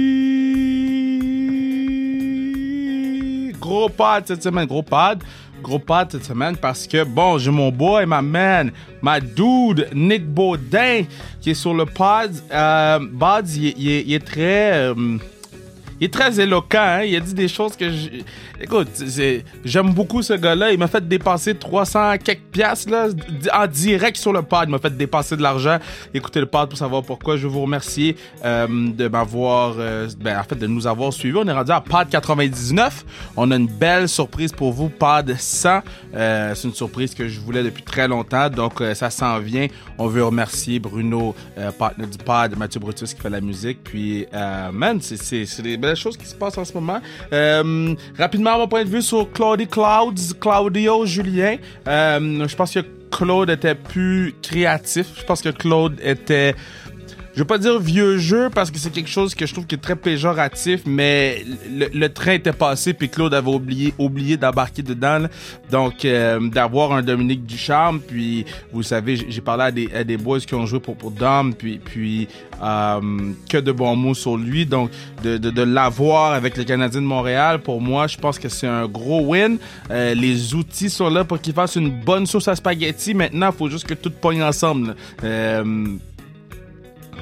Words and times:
Gros 3.58 3.88
pod 3.88 4.26
cette 4.28 4.44
semaine, 4.44 4.66
gros 4.66 4.82
pod. 4.84 5.24
Gros 5.60 5.80
pod 5.80 6.12
cette 6.12 6.24
semaine 6.24 6.56
parce 6.56 6.86
que, 6.86 7.02
bon, 7.02 7.36
j'ai 7.38 7.50
mon 7.50 7.72
boy, 7.72 8.06
ma 8.06 8.22
man, 8.22 8.70
ma 9.02 9.18
dude, 9.18 9.88
Nick 9.92 10.24
Baudin, 10.26 11.02
qui 11.40 11.50
est 11.50 11.54
sur 11.54 11.74
le 11.74 11.84
pod. 11.84 12.30
Euh, 12.52 13.00
il 13.56 14.14
est 14.14 14.24
très... 14.24 14.72
euh, 14.72 15.18
il 16.00 16.06
est 16.06 16.12
très 16.12 16.40
éloquent, 16.40 16.78
hein? 16.80 17.02
il 17.02 17.14
a 17.16 17.20
dit 17.20 17.34
des 17.34 17.48
choses 17.48 17.76
que 17.76 17.88
je... 17.90 18.08
Écoute, 18.60 18.88
j'aime 19.64 19.92
beaucoup 19.92 20.22
ce 20.22 20.32
gars-là. 20.32 20.72
Il 20.72 20.78
m'a 20.78 20.86
fait 20.88 21.06
dépenser 21.06 21.54
300 21.54 22.18
quelques 22.22 22.42
piastres 22.50 22.90
là, 22.90 23.08
en 23.52 23.66
direct 23.66 24.16
sur 24.16 24.32
le 24.32 24.42
pod. 24.42 24.64
Il 24.66 24.70
m'a 24.70 24.78
fait 24.78 24.96
dépenser 24.96 25.36
de 25.36 25.42
l'argent. 25.42 25.78
Écoutez 26.12 26.40
le 26.40 26.46
pod 26.46 26.68
pour 26.68 26.78
savoir 26.78 27.02
pourquoi. 27.02 27.36
Je 27.36 27.42
veux 27.46 27.52
vous 27.52 27.62
remercier 27.62 28.16
euh, 28.44 28.66
de 28.68 29.08
m'avoir... 29.08 29.74
euh, 29.78 30.08
ben, 30.18 30.38
en 30.38 30.44
fait, 30.44 30.56
de 30.56 30.66
nous 30.66 30.86
avoir 30.86 31.12
suivis. 31.12 31.36
On 31.36 31.46
est 31.46 31.52
rendu 31.52 31.72
à 31.72 31.80
pod 31.80 32.08
99. 32.08 33.04
On 33.36 33.50
a 33.50 33.56
une 33.56 33.66
belle 33.68 34.08
surprise 34.08 34.52
pour 34.52 34.72
vous, 34.72 34.88
pod 34.88 35.34
100. 35.36 35.80
Euh, 36.14 36.54
c'est 36.54 36.68
une 36.68 36.74
surprise 36.74 37.14
que 37.14 37.28
je 37.28 37.40
voulais 37.40 37.62
depuis 37.62 37.82
très 37.82 38.08
longtemps. 38.08 38.48
Donc, 38.48 38.82
ça 38.94 39.10
s'en 39.10 39.38
vient. 39.38 39.66
On 39.98 40.06
veut 40.06 40.24
remercier 40.24 40.78
Bruno, 40.78 41.34
partenaire 41.78 42.08
du 42.08 42.18
pod, 42.18 42.56
Mathieu 42.56 42.80
Brutus 42.80 43.14
qui 43.14 43.20
fait 43.20 43.30
la 43.30 43.40
musique. 43.40 43.78
Puis, 43.84 44.26
man, 44.72 45.00
c'est- 45.00 45.44
belles 45.84 45.96
choses 45.96 46.16
qui 46.16 46.26
se 46.26 46.34
passent 46.34 46.58
en 46.58 46.64
ce 46.64 46.72
moment. 46.72 47.00
Euh, 47.32 47.94
rapidement, 48.18 48.58
mon 48.58 48.68
point 48.68 48.84
de 48.84 48.88
vue 48.88 49.02
sur 49.02 49.30
Claudie 49.32 49.66
Clouds, 49.66 50.34
Claudio 50.40 51.06
Julien. 51.06 51.56
Euh, 51.88 52.46
je 52.46 52.56
pense 52.56 52.72
que 52.72 52.80
Claude 53.10 53.50
était 53.50 53.74
plus 53.74 54.34
créatif. 54.42 55.06
Je 55.16 55.24
pense 55.24 55.40
que 55.42 55.50
Claude 55.50 56.00
était 56.02 56.54
je 57.34 57.40
veux 57.40 57.46
pas 57.46 57.58
dire 57.58 57.78
vieux 57.80 58.18
jeu 58.18 58.48
parce 58.48 58.70
que 58.70 58.78
c'est 58.78 58.90
quelque 58.90 59.10
chose 59.10 59.34
que 59.34 59.46
je 59.46 59.52
trouve 59.52 59.66
qui 59.66 59.74
est 59.74 59.78
très 59.78 59.96
péjoratif, 59.96 60.82
mais 60.86 61.44
le, 61.68 61.88
le 61.92 62.08
train 62.08 62.32
était 62.32 62.52
passé 62.52 62.94
puis 62.94 63.08
Claude 63.08 63.34
avait 63.34 63.50
oublié 63.98 64.36
d'embarquer 64.36 64.82
dedans. 64.82 65.18
là. 65.18 65.28
Donc 65.70 66.04
euh, 66.04 66.40
d'avoir 66.48 66.92
un 66.92 67.02
Dominique 67.02 67.44
Ducharme, 67.44 68.00
puis 68.00 68.44
vous 68.72 68.82
savez, 68.82 69.16
j'ai 69.16 69.40
parlé 69.40 69.64
à 69.64 69.70
des, 69.70 70.04
des 70.04 70.16
boys 70.16 70.40
qui 70.40 70.54
ont 70.54 70.66
joué 70.66 70.80
pour 70.80 70.96
pour 70.96 71.10
Dom, 71.10 71.54
puis 71.54 71.80
puis 71.84 72.28
euh, 72.62 73.00
que 73.48 73.58
de 73.58 73.72
bons 73.72 73.96
mots 73.96 74.14
sur 74.14 74.36
lui. 74.36 74.66
Donc 74.66 74.90
de, 75.22 75.62
l'avoir 75.62 76.32
avec 76.32 76.56
les 76.56 76.64
Canadiens 76.64 77.00
de 77.00 77.06
Montréal, 77.06 77.60
pour 77.60 77.80
moi, 77.80 78.06
je 78.06 78.16
pense 78.16 78.38
que 78.38 78.48
c'est 78.48 78.66
un 78.66 78.86
gros 78.86 79.22
win. 79.22 79.58
Euh, 79.90 80.14
les 80.14 80.54
outils 80.54 80.90
sont 80.90 81.08
là 81.08 81.24
pour 81.24 81.40
qu'il 81.40 81.54
fasse 81.54 81.76
une 81.76 81.90
bonne 81.90 82.26
sauce 82.26 82.48
à 82.48 82.54
spaghetti. 82.54 83.14
Maintenant, 83.14 83.50
il 83.52 83.56
faut 83.56 83.68
juste 83.68 83.86
que 83.86 83.94
tout 83.94 84.10
pogne 84.10 84.42
ensemble. 84.42 84.94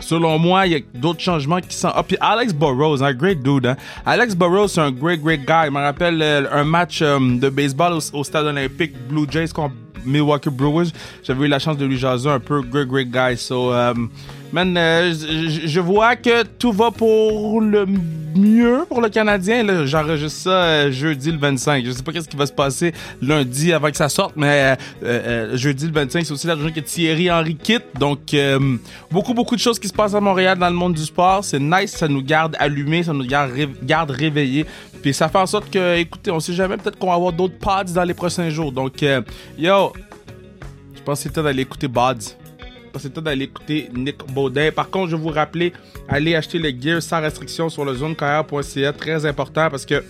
Selon 0.00 0.38
moi, 0.38 0.66
il 0.66 0.72
y 0.72 0.76
a 0.76 0.80
d'autres 0.94 1.20
changements 1.20 1.60
qui 1.60 1.76
sont. 1.76 1.90
Ah, 1.94 2.02
puis 2.02 2.16
Alex 2.20 2.52
Burrows, 2.52 3.02
un 3.02 3.12
great 3.12 3.42
dude. 3.42 3.66
Hein? 3.66 3.76
Alex 4.04 4.34
Burrows, 4.34 4.68
c'est 4.68 4.80
un 4.80 4.90
great, 4.90 5.20
great 5.22 5.40
guy. 5.40 5.66
Je 5.66 5.70
me 5.70 5.80
rappelle 5.80 6.20
euh, 6.22 6.44
un 6.52 6.64
match 6.64 7.00
euh, 7.02 7.18
de 7.38 7.48
baseball 7.48 7.94
au, 7.94 8.16
au 8.16 8.24
stade 8.24 8.46
olympique 8.46 8.92
Blue 9.08 9.26
Jays 9.30 9.48
contre 9.48 9.74
Milwaukee 10.04 10.50
Brewers. 10.50 10.88
J'avais 11.22 11.46
eu 11.46 11.48
la 11.48 11.58
chance 11.58 11.76
de 11.76 11.86
lui 11.86 11.96
jaser 11.96 12.28
un 12.28 12.40
peu. 12.40 12.62
Great, 12.62 12.88
great 12.88 13.10
guy. 13.10 13.36
So, 13.36 13.72
euh, 13.72 13.94
man, 14.53 14.77
euh, 14.77 15.12
je- 15.67 15.81
vois 15.81 16.17
que 16.17 16.42
tout 16.45 16.72
va 16.72 16.91
pour 16.91 17.61
le 17.61 17.86
mieux 18.34 18.84
pour 18.89 19.00
le 19.00 19.09
Canadien. 19.09 19.62
Là, 19.62 19.84
j'enregistre 19.86 20.41
ça 20.41 20.50
euh, 20.50 20.91
jeudi 20.92 21.31
le 21.33 21.39
25. 21.39 21.84
Je 21.84 21.91
sais 21.91 22.03
pas 22.03 22.12
qu'est-ce 22.12 22.28
qui 22.28 22.36
va 22.36 22.47
se 22.47 22.53
passer 22.53 22.92
lundi 23.20 23.72
avant 23.72 23.91
que 23.91 23.97
ça 23.97 24.09
sorte, 24.09 24.34
mais 24.36 24.77
euh, 25.03 25.56
jeudi 25.56 25.86
le 25.86 25.92
25, 25.92 26.25
c'est 26.25 26.33
aussi 26.33 26.47
la 26.47 26.56
journée 26.56 26.72
que 26.72 26.81
Thierry 26.81 27.31
Henry 27.31 27.56
quitte. 27.56 27.84
Donc, 27.98 28.34
beaucoup, 29.11 29.34
beaucoup 29.34 29.55
de 29.56 29.61
choses 29.61 29.78
qui 29.78 29.89
se 29.89 29.92
passent 29.92 30.14
à 30.14 30.20
Montréal 30.20 30.59
dans 30.59 30.69
le 30.70 30.77
monde 30.77 30.94
du 30.94 31.05
sport. 31.05 31.44
C'est 31.44 31.59
nice, 31.61 31.92
ça 31.92 32.09
nous 32.09 32.22
garde 32.22 32.56
allumés, 32.59 33.03
ça 33.03 33.12
nous 33.12 33.27
garde, 33.27 33.53
garde 33.82 34.10
réveillés. 34.10 34.66
Puis 35.03 35.12
ça 35.12 35.28
fait 35.28 35.38
en 35.38 35.47
sorte 35.47 35.69
que, 35.71 35.97
écoutez, 35.99 36.31
on 36.31 36.41
sait 36.41 36.53
jamais, 36.53 36.76
peut-être 36.76 36.99
qu'on 36.99 37.09
va 37.09 37.15
avoir 37.15 37.32
d'autres 37.32 37.59
pods 37.59 37.93
dans 37.94 38.05
les 38.05 38.15
prochains 38.15 38.49
jours. 38.50 38.71
Donc, 38.72 39.03
yo, 39.59 39.93
je 40.94 41.03
pense 41.03 41.19
que 41.19 41.22
c'est 41.25 41.31
temps 41.34 41.43
d'aller 41.43 41.62
écouter 41.62 41.88
Bods. 41.88 42.37
C'est 42.98 43.10
temps 43.10 43.20
d'aller 43.22 43.44
écouter 43.44 43.88
Nick 43.94 44.19
Baudin. 44.32 44.70
Par 44.70 44.91
contre, 44.91 45.10
je 45.10 45.16
vais 45.16 45.22
vous 45.22 45.28
rappeler, 45.28 45.72
allez 46.08 46.34
acheter 46.34 46.58
le 46.58 46.70
gear 46.70 47.03
sans 47.03 47.20
restriction 47.20 47.69
sur 47.69 47.84
le 47.84 47.94
zonecarrière.ca. 47.94 48.92
Très 48.92 49.26
important 49.26 49.70
parce 49.70 49.86
que 49.86 50.03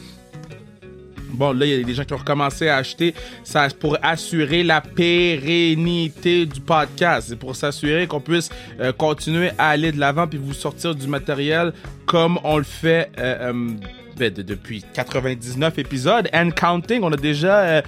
Bon, 1.33 1.53
là, 1.53 1.65
il 1.65 1.79
y 1.79 1.81
a 1.81 1.83
des 1.83 1.95
gens 1.95 2.05
qui 2.05 2.13
ont 2.13 2.19
recommencé 2.19 2.69
à 2.69 2.77
acheter. 2.77 3.15
Ça 3.43 3.67
pour 3.79 3.97
assurer 4.03 4.63
la 4.63 4.81
pérennité 4.81 6.47
du 6.47 6.61
podcast. 6.61 7.29
C'est 7.31 7.37
pour 7.37 7.57
s'assurer 7.57 8.07
qu'on 8.07 8.21
puisse 8.21 8.51
euh, 8.81 8.93
continuer 8.93 9.51
à 9.59 9.71
aller 9.71 9.93
de 9.93 9.99
l'avant 9.99 10.27
puis 10.27 10.39
vous 10.39 10.53
sortir 10.53 10.95
du 10.95 11.07
matériel 11.07 11.73
comme 12.07 12.39
on 12.45 12.59
le 12.59 12.65
fait 12.65 13.11
euh, 13.19 13.53
euh, 13.53 13.71
ben, 14.17 14.33
de- 14.33 14.43
depuis 14.43 14.85
99 14.95 15.79
épisodes. 15.79 16.29
And 16.33 16.51
counting, 16.51 17.03
on 17.03 17.13
a 17.13 17.17
déjà 17.17 17.59
euh, 17.61 17.83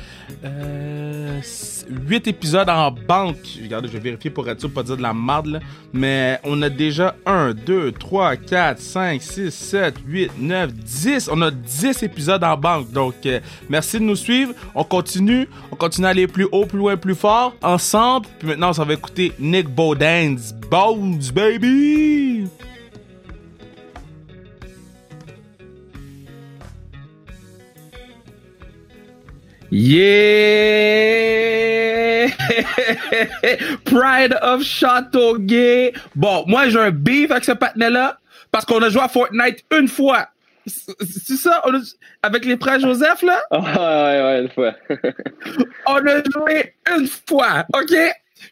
euh, 0.44 1.40
8 2.06 2.26
épisodes 2.28 2.68
en 2.68 2.90
banque. 2.90 3.36
Regardez, 3.62 3.88
je 3.88 3.92
vais 3.94 3.98
vérifier 3.98 4.30
pour 4.30 4.48
être 4.48 4.60
sûr 4.60 4.70
pas 4.70 4.82
dire 4.82 4.96
de 4.96 5.02
la 5.02 5.12
marde, 5.12 5.46
là. 5.46 5.60
Mais 5.92 6.38
on 6.44 6.60
a 6.62 6.68
déjà 6.68 7.14
1, 7.26 7.52
2, 7.54 7.92
3, 7.92 8.36
4, 8.36 8.78
5, 8.80 9.22
6, 9.22 9.50
7, 9.50 9.94
8, 10.06 10.30
9, 10.38 10.72
10. 10.72 11.28
On 11.32 11.40
a 11.42 11.50
10 11.50 12.02
épisodes 12.02 12.42
en 12.42 12.56
banque. 12.56 12.90
Donc, 12.90 13.14
euh, 13.26 13.40
merci 13.68 13.98
de 13.98 14.04
nous 14.04 14.16
suivre. 14.16 14.52
On 14.74 14.84
continue. 14.84 15.48
On 15.70 15.76
continue 15.76 16.06
à 16.06 16.10
aller 16.10 16.26
plus 16.26 16.46
haut, 16.52 16.66
plus 16.66 16.78
loin, 16.78 16.96
plus 16.96 17.14
fort. 17.14 17.54
Ensemble. 17.62 18.26
Puis 18.38 18.48
maintenant, 18.48 18.72
ça 18.72 18.84
va 18.84 18.94
écouter 18.94 19.32
Nick 19.38 19.68
Baudin's 19.68 20.52
Bones, 20.70 21.20
baby! 21.34 22.46
Yeah! 30.64 32.28
Pride 33.84 34.34
of 34.40 34.62
Châteauguay. 34.62 35.92
Bon, 36.14 36.44
moi, 36.46 36.68
j'ai 36.68 36.78
un 36.78 36.90
beef 36.92 37.30
avec 37.32 37.44
ce 37.44 37.50
patinet-là 37.52 38.18
parce 38.52 38.64
qu'on 38.64 38.80
a 38.82 38.88
joué 38.88 39.02
à 39.02 39.08
Fortnite 39.08 39.64
une 39.76 39.88
fois. 39.88 40.28
C'est 40.66 41.36
ça? 41.36 41.60
On 41.64 41.74
a- 41.74 41.80
avec 42.22 42.44
les 42.44 42.56
frères 42.56 42.78
Joseph, 42.78 43.22
là? 43.22 43.42
Ah, 43.50 43.58
ouais, 43.60 44.22
ouais, 44.22 44.42
une 44.42 44.48
fois. 44.50 44.74
On 45.86 45.96
a 46.06 46.22
joué 46.32 46.74
une 46.96 47.08
fois, 47.28 47.66
OK? 47.74 47.94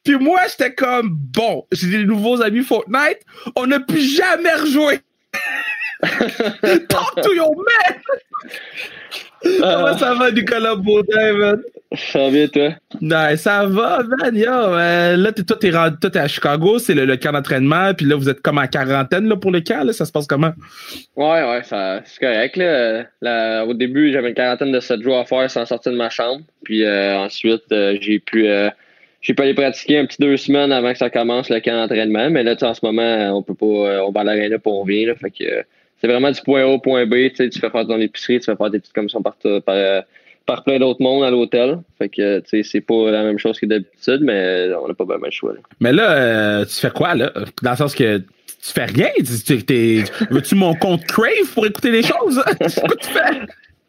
Puis 0.05 0.17
moi, 0.17 0.41
j'étais 0.51 0.75
comme, 0.75 1.11
bon, 1.11 1.65
j'ai 1.73 1.89
des 1.89 2.05
nouveaux 2.05 2.43
amis 2.43 2.63
Fortnite, 2.65 3.21
on 3.57 3.67
n'a 3.67 3.79
plus 3.81 4.01
jamais 4.17 4.53
rejoué. 4.55 5.01
Talk 6.89 7.15
to 7.23 7.33
your 7.33 7.55
man! 7.57 8.01
Comment 9.61 9.99
ça 9.99 10.15
va, 10.15 10.31
Nicolas 10.31 10.75
Baudin, 10.77 11.33
man? 11.35 11.63
Ça 11.95 12.19
va 12.21 12.31
bien, 12.31 12.49
toi? 12.49 12.71
Non, 13.01 13.37
ça 13.37 13.67
va, 13.67 14.03
man, 14.03 14.35
yo. 14.35 14.49
euh, 14.51 15.17
là, 15.17 15.33
t'es, 15.33 15.43
toi, 15.43 15.57
t'es, 15.61 15.71
rendu- 15.71 15.97
toi, 16.01 16.11
t'es 16.11 16.19
à 16.21 16.29
Chicago, 16.29 16.79
c'est 16.79 16.95
le, 16.95 17.05
le 17.05 17.17
camp 17.17 17.33
d'entraînement, 17.33 17.93
puis 17.93 18.07
là, 18.07 18.17
vous 18.17 18.29
êtes 18.31 18.41
comme 18.41 18.59
en 18.59 18.67
quarantaine 18.67 19.29
là, 19.29 19.37
pour 19.37 19.51
le 19.51 19.61
camp, 19.61 19.85
là, 19.85 19.93
ça 19.93 20.05
se 20.07 20.13
passe 20.13 20.27
comment? 20.27 20.53
Ouais, 21.17 21.43
ouais, 21.49 21.63
ça, 21.65 22.01
c'est 22.05 22.19
correct. 22.21 22.57
Là. 22.57 23.65
Au 23.67 23.75
début, 23.75 24.13
j'avais 24.13 24.29
une 24.31 24.35
quarantaine 24.35 24.73
de 24.73 24.81
7 24.81 25.03
jours 25.03 25.19
à 25.19 25.25
faire 25.27 25.51
sans 25.51 25.67
sortir 25.67 25.93
de 25.93 25.99
ma 25.99 26.09
chambre. 26.09 26.41
Puis 26.65 26.85
euh, 26.85 27.19
ensuite, 27.19 27.65
euh, 27.73 27.97
j'ai 28.01 28.19
pu 28.21 28.47
j'ai 29.21 29.35
pu 29.35 29.43
aller 29.43 29.55
pratiquer 29.55 29.99
un 29.99 30.07
petit 30.07 30.21
deux 30.21 30.37
semaines 30.37 30.73
avant 30.73 30.93
que 30.93 30.99
ça 30.99 31.11
commence 31.11 31.49
le 31.51 31.61
camp 31.61 31.75
d'entraînement. 31.77 32.31
Mais 32.31 32.43
là, 32.43 32.57
en 32.61 32.75
ce 32.75 32.81
moment, 32.85 33.37
on 33.37 33.43
peut 33.43 33.55
pas. 33.55 34.03
on 34.07 34.11
va 34.13 34.21
à 34.23 34.25
l'aréna 34.25 34.59
pour 34.59 34.81
on 34.81 34.85
vient. 34.85 35.07
Là, 35.09 35.15
fait 35.15 35.31
que 35.31 35.45
c'est 36.03 36.09
vraiment 36.09 36.33
du 36.33 36.41
point 36.43 36.63
A 36.63 36.67
au 36.67 36.81
point 36.81 37.07
B. 37.07 37.15
Tu 37.31 37.37
sais, 37.37 37.49
tu 37.49 37.61
fais 37.61 37.71
faire 37.71 37.87
ton 37.87 38.01
épicerie, 38.01 38.41
tu 38.41 38.47
fais 38.47 38.57
faire 38.57 38.71
des 38.71 38.81
petites 38.81 38.93
commissions 38.93 39.23
par, 39.23 39.37
par, 39.65 39.75
euh, 39.75 40.01
par 40.47 40.65
plein 40.65 40.81
d'autres 40.81 41.01
mondes 41.01 41.23
à 41.23 41.31
l'hôtel. 41.31 41.79
Fait 41.97 42.09
que 42.09 42.41
tu 42.41 42.49
sais, 42.49 42.63
c'est 42.65 42.81
pas 42.81 43.11
la 43.13 43.23
même 43.23 43.39
chose 43.39 43.59
que 43.61 43.67
d'habitude, 43.67 44.21
mais 44.23 44.69
on 44.83 44.89
n'a 44.89 44.95
pas 44.95 45.05
vraiment 45.05 45.27
le 45.27 45.31
choix. 45.31 45.53
là. 45.53 45.61
Mais 45.79 45.93
là, 45.93 46.11
euh, 46.11 46.65
tu 46.65 46.75
fais 46.75 46.91
quoi, 46.91 47.15
là? 47.15 47.33
Dans 47.63 47.71
le 47.71 47.77
sens 47.77 47.95
que 47.95 48.19
tu 48.19 48.73
fais 48.73 48.87
rien? 48.87 49.11
Tu, 49.17 50.05
veux-tu 50.31 50.55
mon 50.57 50.75
compte 50.75 51.05
Crave 51.05 51.53
pour 51.55 51.67
écouter 51.67 51.93
les 51.93 52.03
choses? 52.03 52.43
C'est 52.67 52.81
quoi 52.81 52.97
tu 53.01 53.09
fais? 53.09 53.41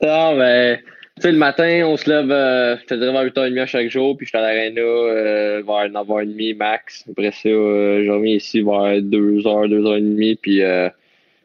Non, 0.04 0.36
mais, 0.36 0.84
tu 1.16 1.22
sais, 1.22 1.32
le 1.32 1.38
matin, 1.40 1.84
on 1.88 1.98
se 1.98 2.08
lève, 2.08 2.32
euh, 2.32 2.78
je 2.78 2.86
te 2.86 2.94
dirais 2.94 3.12
vers 3.12 3.26
8h30 3.26 3.60
à 3.60 3.66
chaque 3.66 3.90
jour, 3.90 4.16
puis 4.16 4.28
je 4.28 4.30
suis 4.30 4.38
à 4.38 4.42
l'aréna 4.42 4.82
euh, 4.82 5.64
vers 5.66 5.90
9h30 5.90 6.58
max. 6.58 7.06
Après 7.10 7.32
ça, 7.32 7.50
euh, 7.50 8.04
je 8.06 8.12
reviens 8.12 8.36
ici 8.36 8.62
vers 8.62 9.02
2h, 9.02 9.68
2h30, 9.68 10.38
puis 10.40 10.62
euh, 10.62 10.90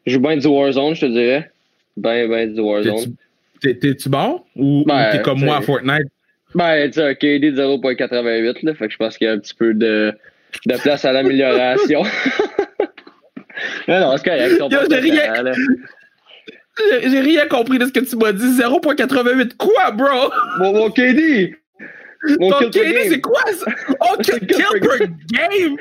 je 0.09 0.15
joue 0.15 0.19
bien 0.19 0.37
du 0.37 0.47
Warzone, 0.47 0.95
je 0.95 1.01
te 1.01 1.05
dirais. 1.05 1.51
Ben, 1.95 2.29
ben 2.29 2.53
du 2.53 2.61
Warzone. 2.61 2.95
T'es-tu, 2.95 3.15
t'es- 3.61 3.75
t'es-tu 3.75 4.09
bon? 4.09 4.41
Ou, 4.55 4.81
ou 4.81 4.85
Ben, 4.85 5.11
t'es 5.11 5.21
comme 5.21 5.39
moi 5.43 5.57
à 5.57 5.61
Fortnite? 5.61 6.07
Ben, 6.55 6.89
tu 6.89 6.99
sais, 6.99 7.15
KD 7.15 7.51
de 7.51 7.61
0.88, 7.61 8.65
là, 8.65 8.73
fait 8.73 8.87
que 8.87 8.93
je 8.93 8.97
pense 8.97 9.17
qu'il 9.17 9.27
y 9.27 9.29
a 9.29 9.33
un 9.33 9.39
petit 9.39 9.53
peu 9.53 9.73
de, 9.73 10.13
de 10.65 10.77
place 10.81 11.05
à 11.05 11.11
l'amélioration. 11.11 12.01
non, 13.87 13.99
non, 13.99 14.17
c'est 14.17 14.23
correct. 14.23 14.57
Yo, 14.59 14.79
j'ai 14.89 14.97
rien-. 14.97 15.43
J'ai, 17.03 17.19
rien 17.19 17.45
compris 17.47 17.77
de 17.77 17.85
ce 17.85 17.91
que 17.91 17.99
tu 17.99 18.15
m'as 18.15 18.31
dit. 18.31 18.57
0.88. 18.57 19.57
Quoi, 19.57 19.91
bro? 19.91 20.31
Mon, 20.59 20.73
mon 20.73 20.89
KD! 20.89 21.55
Mon 22.39 22.51
Ton 22.51 22.69
KD, 22.69 23.09
c'est 23.09 23.21
quoi 23.21 23.41
ça? 23.45 23.71
Oh, 24.01 24.17
kill, 24.21 24.39
kill 24.39 24.79
per 24.81 25.07
game! 25.31 25.77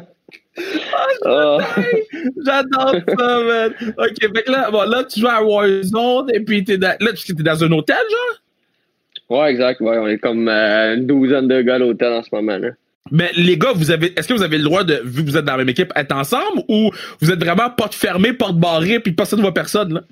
Ah. 1.24 1.58
J'adore 2.44 2.94
ça, 3.18 3.40
man. 3.42 3.74
Ok, 3.98 4.16
fait 4.20 4.42
que 4.42 4.50
là, 4.50 4.70
bon, 4.70 4.88
là, 4.88 5.04
tu 5.04 5.20
joues 5.20 5.28
à 5.28 5.42
Warzone 5.42 6.30
et 6.32 6.40
puis 6.40 6.64
t'es 6.64 6.78
dans, 6.78 6.96
là, 7.00 7.12
tu 7.12 7.32
es 7.32 7.34
dans 7.34 7.64
un 7.64 7.72
hôtel, 7.72 7.96
genre? 8.10 9.38
Ouais, 9.38 9.50
exact. 9.50 9.80
Ouais, 9.80 9.98
on 9.98 10.06
est 10.06 10.18
comme 10.18 10.48
euh, 10.48 10.94
une 10.94 11.06
douzaine 11.06 11.48
de 11.48 11.60
gars 11.62 11.74
à 11.74 11.78
l'hôtel 11.78 12.12
en 12.12 12.22
ce 12.22 12.28
moment. 12.32 12.58
Là. 12.58 12.68
Mais 13.10 13.30
les 13.36 13.56
gars, 13.56 13.72
vous 13.74 13.90
avez, 13.90 14.12
est-ce 14.18 14.28
que 14.28 14.34
vous 14.34 14.42
avez 14.42 14.58
le 14.58 14.64
droit 14.64 14.84
de, 14.84 15.00
vu 15.04 15.24
que 15.24 15.30
vous 15.30 15.36
êtes 15.36 15.44
dans 15.44 15.52
la 15.52 15.58
même 15.58 15.68
équipe, 15.68 15.92
être 15.96 16.14
ensemble 16.14 16.62
ou 16.68 16.90
vous 17.20 17.30
êtes 17.30 17.42
vraiment 17.42 17.70
porte 17.70 17.94
fermée, 17.94 18.32
porte 18.32 18.58
barrée, 18.58 19.00
puis 19.00 19.12
personne 19.12 19.38
ne 19.38 19.42
voit 19.42 19.54
personne, 19.54 19.94
là? 19.94 20.02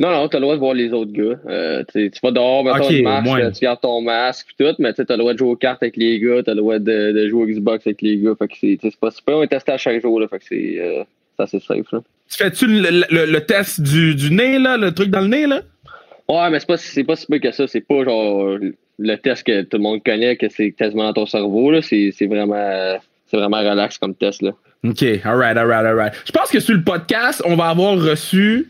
Non, 0.00 0.10
non, 0.10 0.28
t'as 0.28 0.38
le 0.38 0.42
droit 0.42 0.54
de 0.54 0.60
voir 0.60 0.74
les 0.74 0.92
autres 0.92 1.12
gars. 1.12 1.38
Euh, 1.48 1.82
tu 1.92 2.10
vas 2.22 2.30
dehors, 2.30 2.64
mettons 2.64 2.88
une 2.90 3.02
marche, 3.02 3.52
tu 3.54 3.60
gardes 3.64 3.80
ton 3.80 4.00
masque 4.00 4.46
pis 4.48 4.64
tout, 4.64 4.74
mais 4.78 4.92
tu 4.94 5.00
as 5.00 5.04
le 5.10 5.16
droit 5.16 5.32
de 5.32 5.38
jouer 5.38 5.48
aux 5.50 5.56
cartes 5.56 5.82
avec 5.82 5.96
les 5.96 6.20
gars, 6.20 6.42
t'as 6.44 6.52
le 6.52 6.58
droit 6.58 6.78
de, 6.78 7.12
de 7.12 7.28
jouer 7.28 7.42
au 7.42 7.46
Xbox 7.46 7.86
avec 7.86 8.00
les 8.02 8.16
gars. 8.18 8.34
Fait 8.38 8.46
que 8.48 8.54
c'est 8.60 8.96
pas 9.00 9.10
super, 9.10 9.36
on 9.38 9.42
est 9.42 9.48
testé 9.48 9.72
à 9.72 9.78
chaque 9.78 10.00
jour, 10.00 10.20
là, 10.20 10.28
fait 10.28 10.38
que 10.38 10.44
c'est 10.48 10.76
euh, 10.78 11.02
c'est 11.36 11.42
assez 11.42 11.60
safe. 11.60 11.90
Là. 11.92 12.00
Tu 12.30 12.36
fais-tu 12.36 12.66
le, 12.66 13.04
le- 13.10 13.26
le 13.32 13.40
test 13.40 13.80
du, 13.80 14.14
du 14.14 14.32
nez, 14.32 14.58
là, 14.58 14.76
le 14.76 14.92
truc 14.92 15.08
dans 15.10 15.20
le 15.20 15.28
nez, 15.28 15.46
là? 15.46 15.62
Ouais, 16.28 16.50
mais 16.50 16.60
c'est 16.60 16.66
pas, 16.66 16.76
c'est 16.76 17.04
pas 17.04 17.16
si 17.16 17.26
que 17.40 17.50
ça. 17.50 17.66
C'est 17.66 17.80
pas 17.80 18.04
genre 18.04 18.58
le 18.98 19.16
test 19.16 19.44
que 19.46 19.62
tout 19.62 19.78
le 19.78 19.82
monde 19.82 20.02
connaît, 20.04 20.36
que 20.36 20.48
c'est 20.50 20.72
quasiment 20.72 21.04
dans 21.04 21.12
ton 21.14 21.26
cerveau. 21.26 21.70
là. 21.70 21.80
C'est 21.82 22.10
c'est 22.12 22.26
vraiment, 22.26 22.98
c'est 23.26 23.36
vraiment 23.36 23.58
relax 23.58 23.96
comme 23.98 24.14
test. 24.14 24.42
Là. 24.42 24.50
OK, 24.84 25.02
alright, 25.24 25.56
alright, 25.56 25.86
alright. 25.86 26.12
Je 26.26 26.32
pense 26.32 26.50
que 26.50 26.60
sur 26.60 26.74
le 26.74 26.82
podcast, 26.82 27.42
on 27.46 27.56
va 27.56 27.68
avoir 27.70 27.98
reçu 27.98 28.68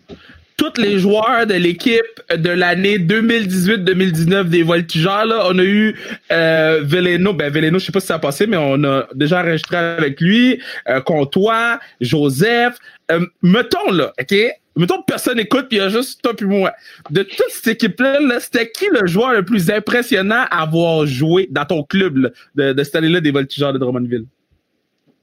tous 0.59 0.77
les 0.77 0.99
joueurs 0.99 1.47
de 1.47 1.55
l'équipe 1.55 2.03
de 2.35 2.51
l'année 2.51 2.99
2018-2019 2.99 4.49
des 4.49 4.65
Voltigeurs. 4.65 5.25
Là. 5.25 5.45
On 5.47 5.59
a 5.59 5.63
eu 5.63 5.97
euh, 6.33 6.81
Veleno, 6.83 7.33
ben 7.33 7.51
Veleno, 7.51 7.79
je 7.79 7.87
sais 7.87 7.93
pas 7.93 8.01
si 8.01 8.09
ça 8.09 8.17
a 8.17 8.19
passé, 8.19 8.47
mais 8.47 8.57
on 8.59 8.83
a 8.85 9.07
déjà 9.15 9.41
enregistré 9.41 9.77
avec 9.77 10.21
lui, 10.21 10.61
euh, 10.89 11.01
Comtois, 11.01 11.79
Joseph. 12.01 12.77
Euh, 13.11 13.25
mettons 13.41 13.91
là, 13.93 14.13
OK? 14.21 14.35
Mettons 14.77 14.99
que 14.99 15.07
personne 15.07 15.39
écoute, 15.41 15.67
puis 15.69 15.79
il 15.79 15.81
y 15.81 15.85
a 15.85 15.89
juste 15.89 16.23
toi 16.23 16.35
puis 16.35 16.47
moi. 16.47 16.73
De 17.11 17.23
toute 17.23 17.51
cette 17.51 17.69
équipe-là, 17.69 18.21
là, 18.21 18.39
c'était 18.41 18.71
qui 18.71 18.87
le 18.93 19.07
joueur 19.07 19.33
le 19.33 19.45
plus 19.45 19.71
impressionnant 19.71 20.45
à 20.51 20.63
avoir 20.63 21.07
joué 21.07 21.49
dans 21.51 21.65
ton 21.65 21.83
club 21.85 22.17
là, 22.17 22.31
de, 22.57 22.73
de 22.73 22.85
cette 22.85 22.97
année-là 22.97 23.21
des 23.21 23.31
Voltigeurs 23.31 23.73
de 23.73 23.79
Drummondville? 23.79 24.27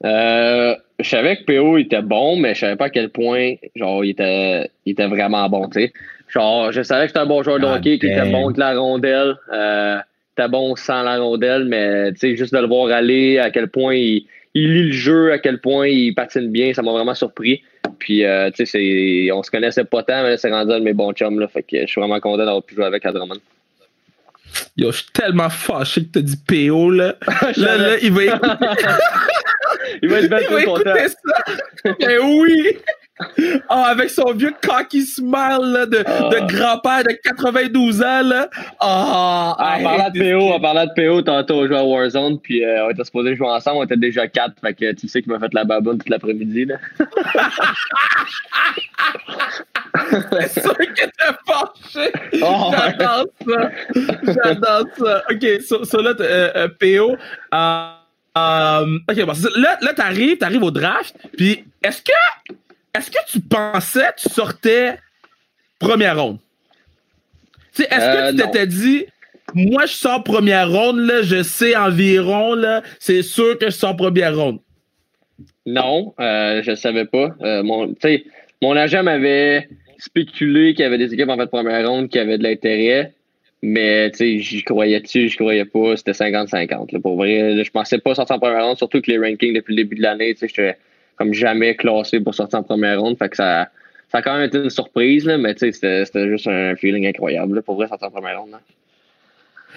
Euh, 0.04 0.74
je 0.98 1.08
savais 1.08 1.36
que 1.36 1.44
PO 1.44 1.78
était 1.78 2.02
bon, 2.02 2.36
mais 2.36 2.54
je 2.54 2.60
savais 2.60 2.76
pas 2.76 2.86
à 2.86 2.90
quel 2.90 3.10
point 3.10 3.54
genre 3.74 4.04
il 4.04 4.10
était, 4.10 4.70
il 4.84 4.92
était 4.92 5.06
vraiment 5.06 5.48
bon. 5.48 5.68
tu 5.68 5.80
sais. 5.80 5.92
Genre, 6.28 6.72
je 6.72 6.82
savais 6.82 7.04
que 7.04 7.08
c'était 7.08 7.20
un 7.20 7.26
bon 7.26 7.42
joueur 7.42 7.60
de 7.60 7.66
Ah, 7.66 7.74
hockey, 7.74 7.98
qu'il 7.98 8.10
était 8.10 8.30
bon 8.30 8.46
avec 8.46 8.56
la 8.56 8.78
rondelle. 8.78 9.36
Euh, 9.52 9.98
était 10.36 10.48
bon 10.48 10.76
sans 10.76 11.02
la 11.02 11.18
rondelle, 11.18 11.64
mais 11.64 12.12
tu 12.12 12.18
sais, 12.18 12.36
juste 12.36 12.52
de 12.52 12.58
le 12.58 12.66
voir 12.66 12.88
aller, 12.94 13.38
à 13.38 13.50
quel 13.50 13.68
point 13.68 13.94
il, 13.94 14.26
il 14.54 14.72
lit 14.72 14.82
le 14.84 14.92
jeu, 14.92 15.32
à 15.32 15.38
quel 15.38 15.60
point 15.60 15.88
il 15.88 16.14
patine 16.14 16.50
bien, 16.50 16.72
ça 16.74 16.82
m'a 16.82 16.92
vraiment 16.92 17.14
surpris. 17.14 17.62
Puis, 17.98 18.24
euh, 18.24 18.50
tu 18.50 18.66
sais, 18.66 19.30
on 19.32 19.42
se 19.42 19.50
connaissait 19.50 19.84
pas 19.84 20.02
tant, 20.02 20.22
mais 20.22 20.36
c'est 20.36 20.50
rendu 20.50 20.72
un 20.72 20.78
de 20.80 20.84
mes 20.84 20.92
bons 20.92 21.12
chums. 21.12 21.38
Là, 21.38 21.48
fait 21.48 21.62
que 21.62 21.80
je 21.82 21.86
suis 21.86 22.00
vraiment 22.00 22.20
content 22.20 22.44
d'avoir 22.44 22.62
pu 22.62 22.74
jouer 22.74 22.84
avec 22.84 23.04
à 23.06 23.12
Drummond. 23.12 23.38
Yo, 24.76 24.90
je 24.90 24.98
suis 24.98 25.12
tellement 25.12 25.50
fâché 25.50 26.02
que 26.02 26.12
t'as 26.12 26.20
dit 26.20 26.36
PO, 26.46 26.90
là. 26.90 27.16
là, 27.56 27.76
là, 27.76 27.96
il 28.02 28.12
va 28.12 28.24
écouter, 28.24 28.48
il 30.02 30.08
va 30.08 30.18
être 30.20 30.44
trop 30.46 30.74
content. 30.74 30.94
écouter 30.94 31.08
ça. 31.08 31.94
Mais 32.00 32.18
oui! 32.18 32.78
Ah, 33.70 33.84
avec 33.92 34.10
son 34.10 34.30
vieux 34.34 34.52
cocky 34.62 35.00
smile, 35.00 35.32
là, 35.72 35.86
de, 35.86 36.04
Ah. 36.06 36.28
de 36.28 36.52
grand-père 36.54 37.02
de 37.02 37.12
92 37.24 38.02
ans, 38.02 38.20
là. 38.22 38.50
Ah, 38.78 39.54
Ah, 39.58 39.76
en 39.78 39.82
parlant 39.82 40.10
de 40.10 40.18
PO, 40.20 40.52
en 40.52 40.60
parlant 40.60 40.84
de 40.84 40.92
PO, 40.94 41.22
tantôt 41.22 41.54
on 41.54 41.66
jouait 41.66 41.78
à 41.78 41.82
Warzone, 41.84 42.38
puis 42.38 42.62
euh, 42.62 42.84
on 42.86 42.90
était 42.90 43.04
supposé 43.04 43.34
jouer 43.34 43.48
ensemble, 43.48 43.78
on 43.78 43.84
était 43.84 43.96
déjà 43.96 44.28
quatre, 44.28 44.56
fait 44.60 44.74
que 44.74 44.92
tu 44.92 45.08
sais 45.08 45.22
qu'il 45.22 45.32
m'a 45.32 45.38
fait 45.38 45.54
la 45.54 45.64
baboune 45.64 45.96
toute 45.96 46.10
l'après-midi. 46.10 46.66
là. 46.66 46.76
C'est 50.30 50.60
sûr 50.60 50.76
que 50.76 50.84
t'es 51.06 51.32
fâché. 51.46 52.12
Oh. 52.42 52.70
J'adore 52.76 53.24
ça. 53.46 53.70
J'adore 54.44 54.84
ça. 54.98 55.22
OK, 55.30 55.46
so, 55.66 55.84
so 55.84 56.02
là, 56.02 56.12
euh, 56.20 56.50
euh, 56.54 56.68
PO. 56.68 57.16
Euh, 58.36 58.86
euh, 58.86 58.98
OK, 59.10 59.24
bon, 59.26 59.32
là, 59.56 59.78
là 59.80 59.94
t'arrives, 59.94 60.38
t'arrives 60.38 60.62
au 60.62 60.70
draft, 60.70 61.16
puis 61.36 61.64
est-ce 61.82 62.02
que, 62.02 62.12
est-ce 62.94 63.10
que 63.10 63.18
tu 63.30 63.40
pensais 63.40 64.06
que 64.16 64.22
tu 64.22 64.28
sortais 64.28 64.98
première 65.78 66.20
ronde? 66.20 66.38
Tu 67.74 67.82
sais, 67.82 67.88
est-ce 67.90 68.00
Euh, 68.04 68.30
que 68.30 68.36
tu 68.36 68.36
non. 68.42 68.50
t'étais 68.50 68.66
dit, 68.66 69.06
moi, 69.54 69.86
je 69.86 69.92
sors 69.92 70.22
première 70.24 70.70
ronde, 70.70 70.98
là, 70.98 71.22
je 71.22 71.42
sais 71.42 71.76
environ, 71.76 72.54
là, 72.54 72.82
c'est 72.98 73.22
sûr 73.22 73.58
que 73.58 73.66
je 73.66 73.76
sors 73.76 73.96
première 73.96 74.36
ronde? 74.36 74.60
Non, 75.66 76.14
euh, 76.20 76.62
je 76.62 76.74
savais 76.74 77.04
pas. 77.06 77.34
Euh, 77.42 77.62
mon, 77.62 77.92
tu 77.94 78.24
mon 78.62 78.76
agent 78.76 79.02
m'avait 79.02 79.68
spéculé 79.98 80.74
qu'il 80.74 80.82
y 80.84 80.86
avait 80.86 80.98
des 80.98 81.12
équipes 81.12 81.28
en 81.28 81.36
fait 81.36 81.46
première 81.46 81.88
ronde 81.88 82.08
qui 82.08 82.18
avaient 82.18 82.38
de 82.38 82.42
l'intérêt, 82.42 83.12
mais 83.62 84.10
tu 84.10 84.18
sais, 84.18 84.38
j'y 84.38 84.62
croyais 84.62 85.00
dessus, 85.00 85.28
j'y 85.28 85.36
croyais 85.36 85.64
pas. 85.64 85.96
C'était 85.96 86.12
50-50. 86.12 86.92
là. 86.92 87.00
Pour 87.00 87.16
vrai, 87.16 87.54
là, 87.54 87.62
je 87.62 87.70
pensais 87.70 87.98
pas 87.98 88.14
sortir 88.14 88.36
en 88.36 88.38
première 88.38 88.64
ronde, 88.64 88.76
surtout 88.76 89.00
que 89.00 89.10
les 89.10 89.18
rankings 89.18 89.54
depuis 89.54 89.74
le 89.74 89.82
début 89.82 89.96
de 89.96 90.02
l'année, 90.02 90.34
tu 90.34 90.40
sais, 90.40 90.48
j'étais 90.48 90.78
comme 91.16 91.32
jamais 91.32 91.74
classé 91.74 92.20
pour 92.20 92.34
sortir 92.34 92.58
en 92.58 92.62
première 92.62 93.00
ronde. 93.00 93.16
Fait 93.18 93.28
que 93.28 93.36
ça, 93.36 93.68
ça 94.08 94.18
a 94.18 94.22
quand 94.22 94.34
même 94.34 94.46
été 94.46 94.58
une 94.58 94.70
surprise, 94.70 95.24
là, 95.24 95.38
mais 95.38 95.54
tu 95.54 95.72
sais, 95.72 96.04
c'était 96.04 96.28
juste 96.28 96.46
un 96.46 96.76
feeling 96.76 97.06
incroyable 97.06 97.56
là, 97.56 97.62
pour 97.62 97.76
vrai 97.76 97.88
sortir 97.88 98.08
en 98.08 98.10
première 98.10 98.40
ronde. 98.40 98.52
là. 98.52 98.60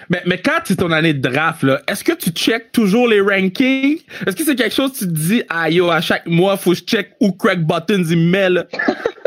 Mais, 0.09 0.21
mais 0.25 0.37
quand 0.37 0.59
c'est 0.63 0.77
ton 0.77 0.91
année 0.91 1.13
de 1.13 1.19
draft, 1.19 1.63
là, 1.63 1.81
est-ce 1.87 2.03
que 2.03 2.13
tu 2.13 2.29
checkes 2.29 2.71
toujours 2.71 3.07
les 3.07 3.19
rankings? 3.19 3.99
Est-ce 4.25 4.35
que 4.35 4.43
c'est 4.43 4.55
quelque 4.55 4.73
chose 4.73 4.93
que 4.93 4.99
tu 4.99 5.07
te 5.07 5.11
dis, 5.11 5.43
ah 5.49 5.69
yo, 5.69 5.89
à 5.89 5.99
chaque 5.99 6.25
mois, 6.25 6.55
faut 6.57 6.71
que 6.71 6.77
je 6.77 6.83
check 6.83 7.11
où 7.19 7.31
Craig 7.31 7.59
Buttons 7.59 8.03
il 8.03 8.17
me 8.17 8.31
met, 8.31 8.49
là? 8.49 8.65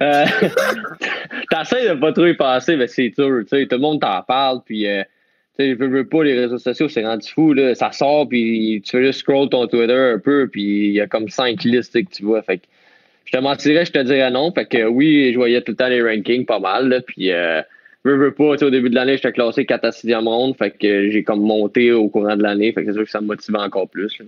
Euh, 0.00 0.24
T'essayes 1.50 1.88
de 1.88 1.94
pas 1.94 2.12
trop 2.12 2.26
y 2.26 2.34
passer, 2.34 2.76
mais 2.76 2.86
c'est 2.86 3.10
dur. 3.10 3.42
Tout 3.48 3.56
le 3.56 3.78
monde 3.78 4.00
t'en 4.00 4.22
parle, 4.22 4.60
puis 4.64 4.86
euh, 4.86 5.02
je 5.58 5.74
veux, 5.74 5.88
veux 5.88 6.06
pas, 6.06 6.24
les 6.24 6.38
réseaux 6.38 6.58
sociaux, 6.58 6.88
c'est 6.88 7.04
rendu 7.04 7.28
fou. 7.28 7.52
Là, 7.52 7.74
ça 7.74 7.92
sort, 7.92 8.28
puis 8.28 8.82
tu 8.84 8.90
fais 8.90 9.04
juste 9.04 9.20
scroll 9.20 9.48
ton 9.48 9.66
Twitter 9.66 10.12
un 10.14 10.18
peu, 10.18 10.48
puis 10.48 10.88
il 10.88 10.92
y 10.92 11.00
a 11.00 11.06
comme 11.06 11.28
cinq 11.28 11.62
listes 11.64 11.92
que 11.92 12.10
tu 12.10 12.24
vois. 12.24 12.42
Fait 12.42 12.58
que 12.58 12.64
je 13.24 13.32
te 13.32 13.42
mentirais, 13.42 13.84
je 13.84 13.92
te 13.92 13.98
dirais 13.98 14.30
non. 14.30 14.52
Fait 14.52 14.66
que 14.66 14.86
oui, 14.86 15.30
je 15.32 15.36
voyais 15.36 15.60
tout 15.62 15.72
le 15.72 15.76
temps 15.76 15.88
les 15.88 16.02
rankings 16.02 16.46
pas 16.46 16.58
mal, 16.58 16.88
là, 16.88 17.00
puis 17.00 17.30
euh, 17.32 17.62
veux, 18.04 18.16
veux 18.16 18.32
pas, 18.32 18.56
au 18.64 18.70
début 18.70 18.90
de 18.90 18.94
l'année, 18.94 19.16
j'étais 19.16 19.32
classé 19.32 19.66
4 19.66 19.84
à 19.84 19.90
6e 19.90 20.24
ronde, 20.24 20.56
fait 20.56 20.70
que 20.70 21.10
j'ai 21.10 21.22
comme 21.22 21.42
monté 21.42 21.92
au 21.92 22.08
courant 22.08 22.36
de 22.36 22.42
l'année, 22.42 22.72
fait 22.72 22.84
que 22.84 22.90
c'est 22.90 22.96
sûr 22.96 23.04
que 23.04 23.10
ça 23.10 23.20
me 23.20 23.26
motivait 23.26 23.58
encore 23.58 23.88
plus. 23.88 24.18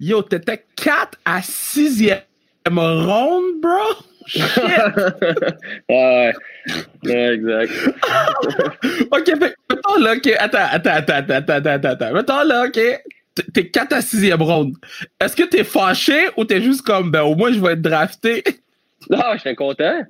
Yo, 0.00 0.22
t'étais 0.22 0.62
4 0.76 1.18
à 1.24 1.40
6e 1.40 2.20
ronde, 2.66 3.60
bro? 3.60 4.15
Shit! 4.26 4.42
ouais, 5.88 6.32
ouais, 7.04 7.34
exact. 7.34 7.72
ok, 9.10 9.26
fait, 9.26 9.54
mettons 9.70 9.96
là, 10.00 10.14
ok, 10.16 10.26
attends, 10.38 10.58
attends, 10.70 10.90
attends, 10.90 11.12
attends, 11.14 11.34
attends, 11.34 11.70
attends, 11.70 11.88
attends. 11.88 12.12
Mettons 12.12 12.42
là, 12.44 12.66
ok, 12.66 12.80
t'es 13.54 13.68
4 13.70 13.92
à 13.92 14.00
6e 14.00 14.42
ronde. 14.42 14.74
Est-ce 15.20 15.36
que 15.36 15.44
t'es 15.44 15.64
fâché 15.64 16.28
ou 16.36 16.44
t'es 16.44 16.60
juste 16.60 16.82
comme, 16.82 17.10
ben 17.10 17.22
au 17.22 17.34
moins 17.34 17.52
je 17.52 17.60
vais 17.60 17.72
être 17.72 17.82
drafté? 17.82 18.42
Non, 19.10 19.18
j'étais 19.36 19.54
content. 19.54 20.02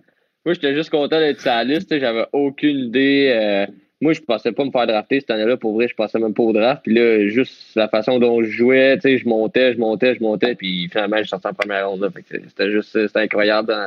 Moi, 0.45 0.55
j'étais 0.55 0.75
juste 0.75 0.91
content 0.91 1.19
d'être 1.19 1.41
sur 1.41 1.51
la 1.51 1.65
liste. 1.65 1.99
J'avais 1.99 2.27
aucune 2.33 2.79
idée. 2.87 3.33
euh, 3.35 3.67
moi, 4.01 4.13
je 4.13 4.21
pensais 4.21 4.53
pas 4.53 4.65
me 4.65 4.71
faire 4.71 4.87
drafter 4.87 5.21
cette 5.21 5.31
année-là. 5.31 5.57
Pour 5.57 5.75
vrai, 5.75 5.89
je 5.89 5.95
pensais 5.95 6.19
même 6.19 6.35
pas 6.35 6.43
au 6.43 6.53
draft. 6.53 6.83
Puis 6.85 6.95
là, 6.95 7.27
juste 7.29 7.75
la 7.77 7.89
façon 7.89 8.19
dont 8.19 8.43
je 8.43 8.51
jouais, 8.51 8.97
tu 8.97 9.03
sais, 9.03 9.19
je 9.19 9.27
montais, 9.27 9.73
je 9.75 9.79
montais, 9.79 10.15
je 10.15 10.21
montais. 10.23 10.55
Puis 10.55 10.89
finalement, 10.91 11.17
je 11.23 11.29
sortais 11.29 11.49
en 11.49 11.55
première 11.55 11.89
ronde. 11.89 12.03
là. 12.03 12.11
Fait 12.11 12.23
que 12.23 12.43
C'était 12.49 12.71
juste, 12.71 12.91
c'était 12.93 13.21
incroyable. 13.21 13.73
hein. 13.73 13.87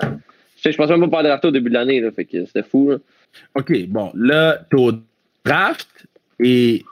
Tu 0.56 0.64
sais, 0.64 0.72
Je 0.72 0.78
pensais 0.78 0.98
même 0.98 1.02
pas 1.02 1.18
me 1.18 1.22
faire 1.24 1.24
drafter 1.30 1.48
au 1.50 1.52
début 1.52 1.70
de 1.70 1.76
l'année. 1.76 2.00
là. 2.02 2.10
Fait 2.12 2.26
que 2.26 2.44
c'était 2.46 2.64
fou. 2.64 2.90
là. 2.92 2.98
OK, 3.56 3.72
bon, 3.88 4.12
là, 4.16 4.60
t'es 4.70 4.78
au 4.78 4.92
draft 5.46 5.88
et 6.40 6.84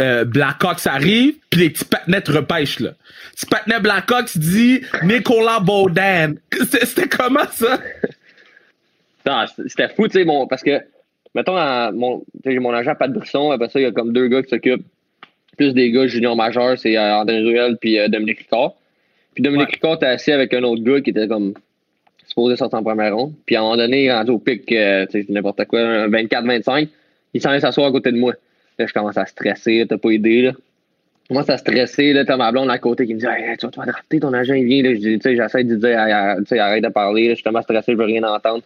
euh, 0.00 0.24
Blackhawks 0.24 0.86
arrive, 0.86 1.34
puis 1.50 1.60
les 1.62 1.70
petits 1.70 1.84
patinets 1.84 2.20
te 2.22 2.30
repêchent, 2.32 2.78
là. 2.80 2.90
Petit 3.34 3.46
patinet 3.46 3.80
Blackhawks 3.80 4.38
dit 4.38 4.80
Nicolas 5.02 5.58
Baudin. 5.60 6.34
C'était 6.70 7.08
comment 7.08 7.48
ça? 7.50 7.78
Non, 9.26 9.44
c'était- 9.66 9.88
fou, 9.88 10.06
tu 10.06 10.18
sais, 10.18 10.24
mon, 10.24 10.46
parce 10.46 10.62
que, 10.62 10.80
mettons, 11.34 11.54
mon, 11.92 12.24
j'ai 12.44 12.58
mon 12.58 12.72
agent 12.72 12.94
Pat 12.94 13.10
Brisson, 13.12 13.50
après 13.50 13.68
ça, 13.68 13.80
il 13.80 13.82
y 13.82 13.86
a 13.86 13.92
comme 13.92 14.12
deux 14.12 14.28
gars 14.28 14.42
qui 14.42 14.50
s'occupent, 14.50 14.86
plus 15.56 15.72
des 15.72 15.90
gars 15.90 16.06
juniors 16.06 16.36
majeurs, 16.36 16.78
c'est 16.78 16.96
euh, 16.96 17.16
André 17.16 17.40
Ruel 17.40 17.76
puis 17.80 17.98
euh, 17.98 18.08
Dominique 18.08 18.38
Ricard. 18.38 18.74
Puis 19.34 19.42
Dominique 19.42 19.68
Ouais. 19.68 19.74
Ricard 19.74 19.94
était 19.94 20.06
assis 20.06 20.32
avec 20.32 20.54
un 20.54 20.62
autre 20.62 20.82
gars 20.82 21.00
qui 21.00 21.10
était 21.10 21.28
comme 21.28 21.54
supposé 22.26 22.56
sortir 22.56 22.78
en 22.78 22.82
première 22.82 23.14
ronde. 23.14 23.32
Puis 23.46 23.56
à 23.56 23.60
un 23.60 23.62
moment 23.62 23.76
donné, 23.76 24.04
il 24.04 24.06
est 24.06 24.14
rendu 24.14 24.30
au 24.32 24.38
pic, 24.38 24.70
euh, 24.72 25.06
tu 25.06 25.22
sais, 25.22 25.32
n'importe 25.32 25.64
quoi, 25.66 25.80
un 25.80 26.08
24-25, 26.08 26.88
il 27.34 27.40
s'en 27.40 27.50
vient 27.50 27.60
s'asseoir 27.60 27.88
à 27.88 27.92
côté 27.92 28.12
de 28.12 28.18
moi. 28.18 28.34
Là, 28.78 28.86
je 28.86 28.92
commence 28.92 29.16
à 29.16 29.26
stresser, 29.26 29.84
t'as 29.88 29.98
pas 29.98 30.10
idée, 30.10 30.42
là. 30.42 30.52
Moi, 31.30 31.42
ça 31.42 31.56
stressé, 31.56 32.12
là, 32.12 32.24
t'as 32.24 32.36
ma 32.36 32.52
blonde 32.52 32.70
à 32.70 32.78
côté 32.78 33.06
qui 33.06 33.14
me 33.14 33.18
dit 33.18 33.26
hey, 33.26 33.56
tu 33.56 33.64
vas 33.64 33.70
te 33.70 33.76
faire 33.76 33.86
drafter, 33.86 34.20
ton 34.20 34.32
agent 34.34 34.54
il 34.54 34.66
vient, 34.66 34.82
là. 34.82 34.94
Je 34.94 34.98
dis, 34.98 35.18
tu 35.18 35.20
sais, 35.22 35.36
j'essaie 35.36 35.64
de 35.64 35.76
dire, 35.76 35.98
arrête 35.98 36.84
de 36.84 36.88
parler, 36.88 37.24
là, 37.24 37.30
je 37.30 37.34
suis 37.36 37.44
tellement 37.44 37.62
stressé, 37.62 37.92
je 37.92 37.96
veux 37.96 38.04
rien 38.04 38.22
entendre. 38.24 38.62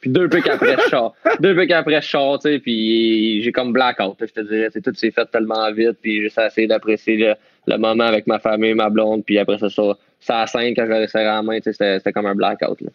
Puis 0.00 0.10
deux 0.10 0.28
pics 0.28 0.48
après, 0.48 0.76
je 0.84 0.88
sors. 0.88 1.14
Deux 1.40 1.54
pics 1.54 1.70
après, 1.72 2.00
je 2.00 2.08
sors, 2.08 2.38
tu 2.38 2.48
sais, 2.48 2.58
puis 2.58 3.42
j'ai 3.42 3.52
comme 3.52 3.72
blackout, 3.72 4.16
je 4.20 4.26
te 4.26 4.40
dirais. 4.40 4.68
C'est 4.72 4.82
tout 4.82 4.94
s'est 4.94 5.10
fait 5.10 5.26
tellement 5.26 5.70
vite, 5.72 5.98
puis 6.00 6.22
j'ai 6.22 6.42
essayé 6.42 6.66
d'apprécier 6.66 7.16
le, 7.16 7.34
le, 7.66 7.76
moment 7.76 8.04
avec 8.04 8.26
ma 8.26 8.38
famille, 8.38 8.74
ma 8.74 8.88
blonde, 8.88 9.24
puis 9.24 9.38
après 9.38 9.58
ça, 9.58 9.68
ça, 9.68 9.82
ça 10.20 10.40
à 10.40 10.46
5 10.46 10.74
quand 10.74 10.86
je 10.86 10.92
l'ai 10.92 11.06
serré 11.06 11.26
à 11.26 11.34
la 11.34 11.42
main, 11.42 11.60
tu 11.60 11.72
sais, 11.72 11.98
c'était 11.98 12.12
comme 12.12 12.26
un 12.26 12.34
blackout, 12.34 12.80
là. 12.80 12.90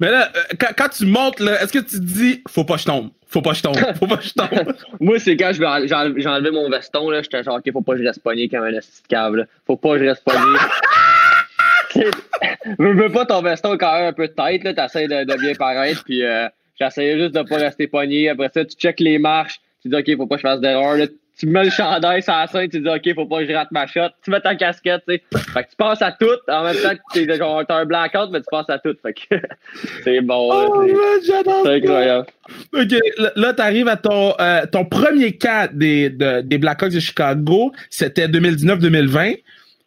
Mais 0.00 0.10
là, 0.10 0.28
euh, 0.34 0.40
quand, 0.58 0.70
quand 0.76 0.88
tu 0.88 1.06
montes, 1.06 1.40
là, 1.40 1.62
est-ce 1.62 1.72
que 1.72 1.78
tu 1.78 2.00
te 2.00 2.04
dis, 2.04 2.42
faut 2.48 2.64
pas 2.64 2.74
que 2.74 2.80
je 2.80 2.86
tombe, 2.86 3.10
faut 3.28 3.42
pas 3.42 3.50
que 3.50 3.56
je 3.56 3.62
tombe, 3.62 3.76
faut 3.98 4.06
pas 4.06 4.16
que 4.16 4.24
je 4.24 4.34
tombe? 4.34 4.74
Moi, 5.00 5.18
c'est 5.18 5.36
quand 5.36 5.52
j'ai 5.52 6.26
enlevé 6.28 6.50
mon 6.50 6.68
veston, 6.68 7.10
là, 7.10 7.22
j'étais 7.22 7.42
genre, 7.42 7.56
OK, 7.56 7.72
faut 7.72 7.82
pas 7.82 7.94
que 7.94 8.00
je 8.00 8.04
reste 8.04 8.22
pogné 8.22 8.48
comme 8.48 8.64
un 8.64 8.72
esti 8.72 9.02
de 9.02 9.08
cave, 9.08 9.36
là. 9.36 9.44
Faut 9.66 9.76
pas 9.76 9.94
que 9.94 9.98
je 10.00 10.08
reste 10.08 10.24
pogné. 10.24 10.58
veux, 12.78 12.94
veux 12.94 13.10
pas 13.10 13.26
ton 13.26 13.42
veston 13.42 13.76
quand 13.78 13.94
même 13.94 14.08
un 14.08 14.12
peu 14.12 14.28
de 14.28 14.32
tête, 14.32 14.64
là, 14.64 14.74
t'essayes 14.74 15.08
de, 15.08 15.24
de 15.24 15.40
bien 15.40 15.54
paraître, 15.54 16.04
puis 16.04 16.24
euh, 16.24 16.48
j'essayais 16.78 17.18
juste 17.18 17.34
de 17.34 17.42
pas 17.42 17.56
rester 17.56 17.86
pogné. 17.86 18.28
Après 18.28 18.50
ça, 18.52 18.64
tu 18.64 18.76
checkes 18.76 19.00
les 19.00 19.18
marches, 19.18 19.60
tu 19.82 19.88
dis, 19.88 19.96
OK, 19.96 20.16
faut 20.16 20.26
pas 20.26 20.36
que 20.36 20.42
je 20.42 20.48
fasse 20.48 20.60
d'erreur, 20.60 20.96
là 20.96 21.06
tu 21.38 21.46
mets 21.46 21.64
le 21.64 21.70
chandail 21.70 22.22
sur 22.22 22.32
la 22.32 22.46
scène, 22.46 22.68
tu 22.68 22.80
dis 22.80 22.88
OK, 22.88 23.14
faut 23.14 23.26
pas 23.26 23.40
que 23.40 23.46
je 23.46 23.52
rate 23.52 23.70
ma 23.72 23.86
shot. 23.86 24.08
Tu 24.22 24.30
mets 24.30 24.40
ta 24.40 24.54
casquette, 24.54 25.02
tu 25.08 25.14
sais. 25.14 25.22
Fait 25.52 25.64
que 25.64 25.70
tu 25.70 25.76
penses 25.76 26.00
à 26.00 26.12
tout. 26.12 26.26
En 26.48 26.64
même 26.64 26.76
temps, 26.76 26.92
tu 27.12 27.30
as 27.30 27.74
un 27.76 27.84
blackout, 27.84 28.30
mais 28.30 28.40
tu 28.40 28.46
penses 28.50 28.70
à 28.70 28.78
tout. 28.78 28.94
Fait 29.02 29.14
que 29.14 29.36
c'est 30.04 30.20
bon. 30.20 30.50
Oh, 30.52 30.86
c'est 31.24 31.74
incroyable. 31.74 32.26
OK, 32.72 32.94
là, 33.36 33.52
tu 33.52 33.62
arrives 33.62 33.88
à 33.88 33.96
ton, 33.96 34.34
euh, 34.40 34.64
ton 34.70 34.84
premier 34.84 35.36
cas 35.36 35.66
des, 35.66 36.10
de, 36.10 36.40
des 36.42 36.58
Blackhawks 36.58 36.92
de 36.92 37.00
Chicago. 37.00 37.72
C'était 37.90 38.28
2019-2020. 38.28 39.40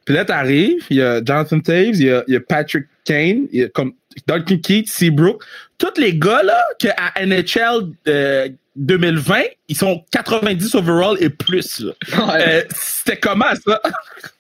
Puis 0.08 0.16
là, 0.16 0.24
t'arrives, 0.24 0.86
il 0.90 0.98
y 0.98 1.02
a 1.02 1.22
Jonathan 1.22 1.60
Taves, 1.60 1.96
il 1.96 2.06
y 2.06 2.10
a, 2.10 2.24
il 2.30 2.34
y 2.34 2.38
a 2.38 2.40
Patrick 2.40 2.86
Kane, 3.04 3.48
il 3.52 3.60
y 3.60 3.64
a 3.64 3.68
comme 3.68 3.92
Duncan 4.26 4.58
Keith, 4.64 4.88
Seabrook. 4.88 5.44
Tous 5.78 6.00
les 6.00 6.16
gars 6.16 6.44
là, 6.44 6.64
que 6.80 6.88
à 6.96 7.26
NHL 7.26 7.92
euh, 8.08 8.48
2020, 8.78 9.42
ils 9.68 9.76
sont 9.76 10.06
90 10.14 10.76
overall 10.76 11.18
et 11.20 11.30
plus. 11.30 11.84
Euh, 12.18 12.64
C'était 12.74 13.18
comment 13.18 13.54
ça? 13.66 13.82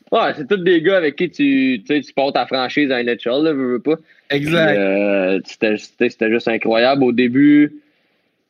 Ouais, 0.10 0.32
c'est 0.38 0.48
tous 0.48 0.56
des 0.56 0.82
gars 0.82 0.96
avec 0.96 1.18
qui 1.18 1.30
tu, 1.30 1.84
tu, 1.86 2.00
tu 2.00 2.14
portes 2.14 2.36
ta 2.36 2.46
franchise 2.48 2.90
à 2.92 3.04
NHL, 3.04 3.44
là, 3.44 3.52
veux, 3.52 3.74
veux 3.74 3.82
pas. 3.82 3.96
Exact. 4.30 4.78
Euh, 4.78 5.42
C'était 5.44 6.30
juste 6.32 6.48
incroyable. 6.48 7.04
Au 7.04 7.12
début, 7.12 7.82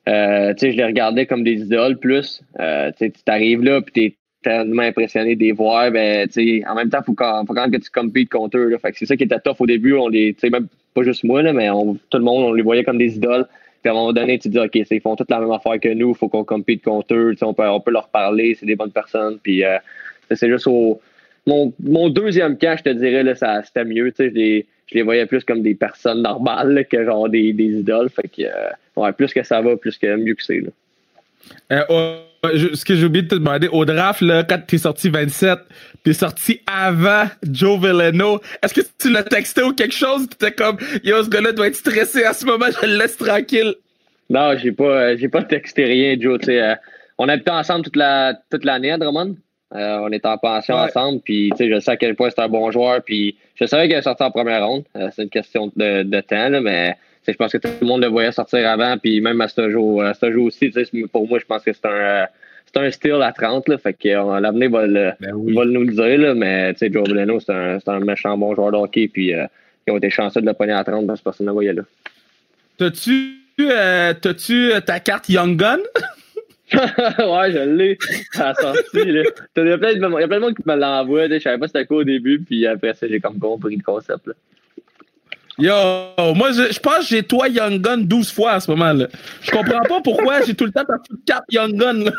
euh, 0.07 0.53
je 0.55 0.67
les 0.67 0.85
regardais 0.85 1.25
comme 1.25 1.43
des 1.43 1.61
idoles 1.61 1.97
plus. 1.97 2.43
Euh, 2.59 2.91
tu 2.95 3.11
t'arrives 3.25 3.63
là, 3.63 3.81
puis 3.81 4.15
t'es 4.47 4.57
tellement 4.57 4.83
impressionné 4.83 5.35
de 5.35 5.43
les 5.43 5.51
voir. 5.51 5.91
Ben, 5.91 6.27
en 6.67 6.75
même 6.75 6.89
temps, 6.89 6.99
il 7.01 7.05
faut 7.05 7.13
faut 7.13 7.53
quand 7.53 7.61
même 7.61 7.71
que 7.71 7.77
tu 7.77 7.89
compites 7.89 8.29
contre 8.29 8.57
eux. 8.57 8.69
Là. 8.69 8.77
Fait 8.79 8.91
que 8.91 8.97
c'est 8.97 9.05
ça 9.05 9.15
qui 9.15 9.23
était 9.23 9.39
tough 9.39 9.55
au 9.59 9.65
début. 9.65 9.93
On 9.93 10.07
les, 10.07 10.35
même 10.43 10.67
pas 10.93 11.03
juste 11.03 11.23
moi, 11.23 11.41
là, 11.41 11.53
mais 11.53 11.69
on, 11.69 11.95
tout 12.09 12.17
le 12.17 12.23
monde, 12.23 12.43
on 12.43 12.53
les 12.53 12.63
voyait 12.63 12.83
comme 12.83 12.97
des 12.97 13.15
idoles. 13.15 13.45
Puis 13.81 13.89
à 13.89 13.91
un 13.91 13.95
moment 13.95 14.13
donné, 14.13 14.39
tu 14.39 14.49
te 14.49 14.53
dis, 14.53 14.59
OK, 14.59 14.75
ils 14.75 15.01
font 15.01 15.15
toute 15.15 15.29
la 15.29 15.39
même 15.39 15.51
affaire 15.51 15.79
que 15.79 15.89
nous, 15.89 16.09
il 16.09 16.15
faut 16.15 16.29
qu'on 16.29 16.43
compete 16.43 16.83
contre 16.83 17.13
eux, 17.13 17.35
on 17.41 17.53
peut, 17.53 17.67
on 17.67 17.79
peut 17.79 17.91
leur 17.91 18.09
parler, 18.09 18.55
c'est 18.59 18.65
des 18.65 18.75
bonnes 18.75 18.91
personnes. 18.91 19.37
Puis 19.41 19.63
euh, 19.63 19.77
c'est 20.31 20.49
juste. 20.49 20.67
Mon, 20.67 21.73
mon, 21.81 22.09
deuxième 22.09 22.57
cas, 22.57 22.75
je 22.75 22.83
te 22.83 22.89
dirais, 22.89 23.23
là, 23.23 23.33
ça, 23.35 23.63
c'était 23.63 23.85
mieux. 23.85 24.11
Je 24.17 24.23
les, 24.23 24.65
je 24.87 24.95
les 24.95 25.01
voyais 25.01 25.25
plus 25.25 25.45
comme 25.45 25.61
des 25.61 25.75
personnes 25.75 26.21
normales 26.21 26.85
que 26.89 27.05
genre 27.05 27.29
des, 27.29 27.53
des 27.53 27.79
idoles. 27.79 28.09
Fait 28.09 28.27
que, 28.27 28.41
euh, 28.41 28.69
ouais, 28.97 29.13
plus 29.13 29.33
que 29.33 29.43
ça 29.43 29.61
va, 29.61 29.77
plus 29.77 29.97
que 29.97 30.15
mieux 30.17 30.33
que 30.33 30.43
c'est. 30.43 30.61
Euh, 31.71 32.17
ce 32.49 32.85
que 32.85 32.95
j'ai 32.95 33.05
oublié 33.05 33.23
de 33.23 33.29
te 33.29 33.35
demander, 33.35 33.67
au 33.67 33.85
draft, 33.85 34.21
là, 34.21 34.43
quand 34.43 34.59
t'es 34.65 34.77
sorti 34.77 35.09
27, 35.09 35.59
t'es 36.03 36.13
sorti 36.13 36.61
avant 36.67 37.25
Joe 37.43 37.79
Villano. 37.79 38.41
Est-ce 38.61 38.73
que 38.73 38.81
tu 38.99 39.11
l'as 39.11 39.23
texté 39.23 39.63
ou 39.63 39.73
quelque 39.73 39.93
chose? 39.93 40.27
T'étais 40.29 40.51
comme, 40.51 40.77
yo, 41.03 41.23
ce 41.23 41.29
gars-là 41.29 41.51
doit 41.51 41.67
être 41.67 41.75
stressé 41.75 42.23
à 42.23 42.33
ce 42.33 42.45
moment, 42.45 42.65
je 42.81 42.87
le 42.87 42.97
laisse 42.97 43.17
tranquille. 43.17 43.75
Non, 44.29 44.57
j'ai 44.57 44.71
pas, 44.71 45.15
j'ai 45.15 45.29
pas 45.29 45.43
texté 45.43 45.85
rien, 45.85 46.15
Joe. 46.19 46.39
Euh, 46.49 46.75
on 47.17 47.29
habitait 47.29 47.51
ensemble 47.51 47.83
toute 47.83 47.95
la 47.95 48.33
toute 48.51 48.65
l'année 48.65 48.91
à 48.91 48.97
Drummond. 48.97 49.35
Euh, 49.75 49.99
on 50.01 50.11
était 50.11 50.27
en 50.27 50.37
pension 50.37 50.75
ensemble, 50.75 51.19
puis 51.21 51.51
je 51.59 51.79
sais 51.79 51.91
à 51.91 51.97
quel 51.97 52.15
point 52.15 52.29
c'est 52.29 52.41
un 52.41 52.47
bon 52.47 52.71
joueur, 52.71 53.01
puis 53.03 53.37
je 53.55 53.65
savais 53.65 53.87
qu'il 53.87 53.97
est 53.97 54.01
sorti 54.01 54.23
en 54.23 54.31
première 54.31 54.65
ronde. 54.65 54.85
Euh, 54.95 55.09
c'est 55.13 55.23
une 55.23 55.29
question 55.29 55.71
de, 55.75 56.03
de 56.03 56.21
temps, 56.21 56.49
là, 56.49 56.61
mais 56.61 56.95
je 57.27 57.37
pense 57.37 57.51
que 57.51 57.57
tout 57.57 57.69
le 57.81 57.87
monde 57.87 58.01
le 58.01 58.07
voyait 58.07 58.31
sortir 58.31 58.69
avant, 58.69 58.97
puis 58.97 59.21
même 59.21 59.41
à 59.41 59.47
ce 59.47 59.69
jour, 59.69 60.03
à 60.03 60.13
ce 60.13 60.31
jour 60.31 60.45
aussi, 60.45 60.71
pour 61.11 61.27
moi, 61.27 61.39
je 61.39 61.45
pense 61.45 61.63
que 61.63 61.73
c'est 61.73 61.85
un 61.85 62.27
c'est 62.65 62.79
un 62.79 62.91
style 62.91 63.21
à 63.21 63.31
30, 63.31 63.69
là, 63.69 63.77
fait 63.77 63.93
que 63.93 64.39
l'avenir 64.41 64.69
va, 64.69 64.85
le, 64.85 65.11
ben 65.19 65.31
va 65.31 65.65
nous 65.65 65.83
le 65.83 65.93
dire, 65.93 66.19
là, 66.19 66.33
mais 66.33 66.73
Joe 66.79 67.07
Veleno, 67.07 67.39
c'est 67.39 67.53
un, 67.53 67.79
un, 67.85 67.99
méchant 68.01 68.37
bon 68.37 68.53
joueur 68.55 68.71
de 68.71 68.77
hockey, 68.77 69.07
puis 69.07 69.33
euh, 69.33 69.45
ils 69.87 69.91
ont 69.91 69.97
été 69.97 70.09
chanceux 70.09 70.41
de 70.41 70.45
le 70.45 70.53
pogner 70.53 70.73
à 70.73 70.83
30 70.83 71.07
parce 71.07 71.19
que 71.19 71.23
personne 71.23 71.47
ne 71.47 71.51
voyait 71.51 71.73
là. 71.73 71.83
T'as-tu 72.77 73.37
euh, 73.59 74.13
tu 74.13 74.71
euh, 74.71 74.81
ta 74.81 74.99
carte 74.99 75.29
Young 75.29 75.57
Gun? 75.57 75.79
ouais, 76.73 77.51
je 77.51 77.69
l'ai. 77.69 77.97
sortie, 78.33 78.81
Il 78.93 79.23
y 79.55 79.71
a 79.71 79.77
plein 79.77 79.95
de 79.95 80.39
monde 80.39 80.53
qui 80.53 80.63
me 80.65 80.75
l'envoie. 80.75 81.29
Je 81.29 81.39
savais 81.39 81.57
pas 81.57 81.67
c'était 81.67 81.85
quoi 81.85 81.97
au 81.97 82.03
début, 82.03 82.39
puis 82.39 82.67
après 82.67 82.93
ça, 82.93 83.07
j'ai 83.07 83.19
comme 83.19 83.39
compris 83.39 83.77
le 83.77 83.83
concept. 83.83 84.27
Là. 84.27 84.33
Yo, 85.59 85.73
moi, 86.35 86.51
je, 86.51 86.71
je 86.71 86.79
pense 86.79 86.99
que 86.99 87.05
j'ai 87.05 87.23
toi 87.23 87.47
Young 87.47 87.81
Gun 87.81 87.97
12 87.99 88.31
fois 88.31 88.53
à 88.53 88.59
ce 88.59 88.69
moment-là. 88.71 89.07
Je 89.41 89.49
comprends 89.49 89.81
pas 89.81 90.01
pourquoi 90.03 90.41
j'ai 90.41 90.53
tout 90.53 90.65
le 90.65 90.71
temps 90.71 90.85
ta 90.85 90.99
petite 90.99 91.25
carte 91.25 91.45
Young 91.49 91.73
Gun. 91.73 92.03
Là. 92.05 92.11